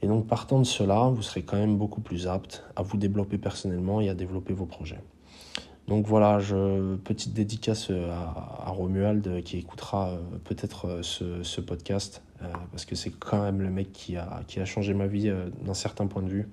Et 0.00 0.06
donc 0.06 0.28
partant 0.28 0.60
de 0.60 0.64
cela, 0.64 1.08
vous 1.08 1.22
serez 1.22 1.42
quand 1.42 1.56
même 1.56 1.76
beaucoup 1.76 2.02
plus 2.02 2.28
apte 2.28 2.62
à 2.76 2.82
vous 2.82 2.98
développer 2.98 3.36
personnellement 3.36 4.00
et 4.00 4.10
à 4.10 4.14
développer 4.14 4.52
vos 4.52 4.66
projets. 4.66 5.00
Donc 5.88 6.06
voilà, 6.06 6.38
petite 7.04 7.34
dédicace 7.34 7.90
à, 7.90 8.70
Romuald 8.70 9.42
qui 9.42 9.58
écoutera 9.58 10.10
euh, 10.10 10.18
peut-être 10.44 10.86
euh, 10.86 11.42
ce, 11.42 11.60
podcast, 11.60 12.22
euh, 12.31 12.31
parce 12.70 12.84
que 12.84 12.94
c'est 12.94 13.10
quand 13.10 13.42
même 13.42 13.60
le 13.60 13.70
mec 13.70 13.92
qui 13.92 14.16
a, 14.16 14.42
qui 14.46 14.60
a 14.60 14.64
changé 14.64 14.94
ma 14.94 15.06
vie 15.06 15.32
d'un 15.64 15.74
certain 15.74 16.06
point 16.06 16.22
de 16.22 16.28
vue. 16.28 16.48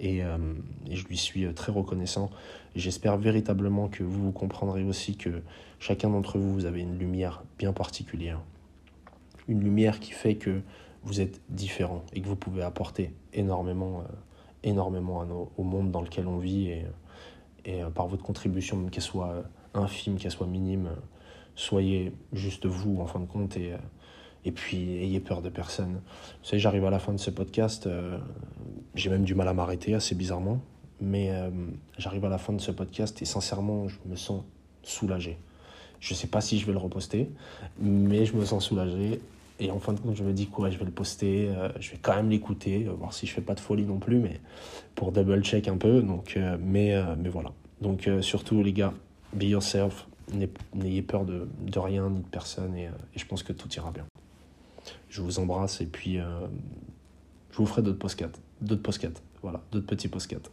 Et, 0.00 0.18
et, 0.18 0.96
je 0.96 1.06
lui 1.06 1.16
suis 1.16 1.52
très 1.54 1.70
reconnaissant. 1.70 2.30
J'espère 2.74 3.16
véritablement 3.16 3.88
que 3.88 4.02
vous, 4.02 4.24
vous 4.24 4.32
comprendrez 4.32 4.82
aussi 4.82 5.16
que 5.16 5.42
chacun 5.78 6.10
d'entre 6.10 6.38
vous, 6.38 6.52
vous 6.52 6.64
avez 6.64 6.80
une 6.80 6.98
lumière 6.98 7.44
bien 7.58 7.72
particulière. 7.72 8.40
Une 9.46 9.60
lumière 9.60 10.00
qui 10.00 10.12
fait 10.12 10.34
que 10.34 10.60
vous 11.04 11.20
êtes 11.20 11.40
différent 11.48 12.02
et 12.12 12.20
que 12.20 12.26
vous 12.26 12.36
pouvez 12.36 12.62
apporter 12.62 13.14
énormément, 13.32 14.04
énormément 14.64 15.24
au 15.56 15.62
monde 15.62 15.90
dans 15.90 16.02
lequel 16.02 16.26
on 16.26 16.38
vit. 16.38 16.68
Et, 16.68 16.86
et 17.64 17.82
euh, 17.82 17.90
par 17.90 18.06
votre 18.06 18.22
contribution, 18.22 18.86
qu'elle 18.88 19.02
soit 19.02 19.30
euh, 19.30 19.42
infime, 19.74 20.16
qu'elle 20.16 20.30
soit 20.30 20.46
minime, 20.46 20.86
euh, 20.86 21.00
soyez 21.54 22.12
juste 22.32 22.66
vous 22.66 23.00
en 23.00 23.06
fin 23.06 23.20
de 23.20 23.26
compte 23.26 23.56
et, 23.56 23.72
et 24.44 24.52
puis 24.52 24.96
ayez 24.96 25.20
peur 25.20 25.42
de 25.42 25.48
personne. 25.48 25.92
Vous 25.92 26.44
savez, 26.44 26.58
j'arrive 26.58 26.84
à 26.84 26.90
la 26.90 26.98
fin 26.98 27.12
de 27.12 27.18
ce 27.18 27.30
podcast, 27.30 27.88
j'ai 28.94 29.10
même 29.10 29.24
du 29.24 29.34
mal 29.34 29.48
à 29.48 29.54
m'arrêter 29.54 29.94
assez 29.94 30.14
bizarrement, 30.14 30.60
mais 31.00 31.30
j'arrive 31.98 32.24
à 32.24 32.28
la 32.28 32.38
fin 32.38 32.52
de 32.52 32.60
ce 32.60 32.70
podcast 32.70 33.20
et 33.22 33.24
sincèrement, 33.24 33.88
je 33.88 33.96
me 34.06 34.16
sens 34.16 34.42
soulagé. 34.82 35.38
Je 36.00 36.12
ne 36.12 36.16
sais 36.16 36.26
pas 36.26 36.40
si 36.40 36.58
je 36.58 36.66
vais 36.66 36.72
le 36.72 36.78
reposter, 36.78 37.30
mais 37.80 38.26
je 38.26 38.36
me 38.36 38.44
sens 38.44 38.66
soulagé. 38.66 39.20
Et 39.60 39.70
en 39.70 39.78
fin 39.78 39.92
de 39.92 40.00
compte, 40.00 40.16
je 40.16 40.24
me 40.24 40.32
dis 40.32 40.46
quoi, 40.46 40.68
je 40.68 40.78
vais 40.78 40.84
le 40.84 40.90
poster, 40.90 41.48
je 41.80 41.90
vais 41.92 41.98
quand 42.02 42.14
même 42.14 42.28
l'écouter, 42.28 42.86
voir 42.98 43.12
si 43.14 43.26
je 43.26 43.32
fais 43.32 43.40
pas 43.40 43.54
de 43.54 43.60
folie 43.60 43.84
non 43.84 43.98
plus, 43.98 44.18
mais 44.18 44.40
pour 44.94 45.12
double 45.12 45.42
check 45.42 45.68
un 45.68 45.78
peu. 45.78 46.02
Donc, 46.02 46.38
mais, 46.60 46.94
mais 47.16 47.28
voilà. 47.30 47.52
Donc 47.84 48.08
euh, 48.08 48.22
surtout 48.22 48.62
les 48.62 48.72
gars, 48.72 48.94
be 49.34 49.44
yourself, 49.44 50.06
n'ayez 50.74 51.02
peur 51.02 51.24
de, 51.24 51.46
rien 51.76 52.08
ni 52.08 52.20
de 52.20 52.28
personne 52.28 52.74
euh, 52.76 52.88
et, 53.14 53.18
je 53.18 53.26
pense 53.26 53.42
que 53.42 53.52
tout 53.52 53.68
ira 53.74 53.90
bien. 53.90 54.06
Je 55.14 55.22
vous 55.22 55.38
embrasse 55.38 55.80
et 55.80 55.86
puis 55.86 56.18
euh, 56.18 56.24
je 57.52 57.58
vous 57.58 57.66
ferai 57.66 57.82
d'autres 57.82 58.00
postcats, 58.00 58.32
d'autres 58.60 58.82
postcats, 58.82 59.20
voilà, 59.42 59.62
d'autres 59.70 59.86
petits 59.86 60.08
postcats. 60.08 60.50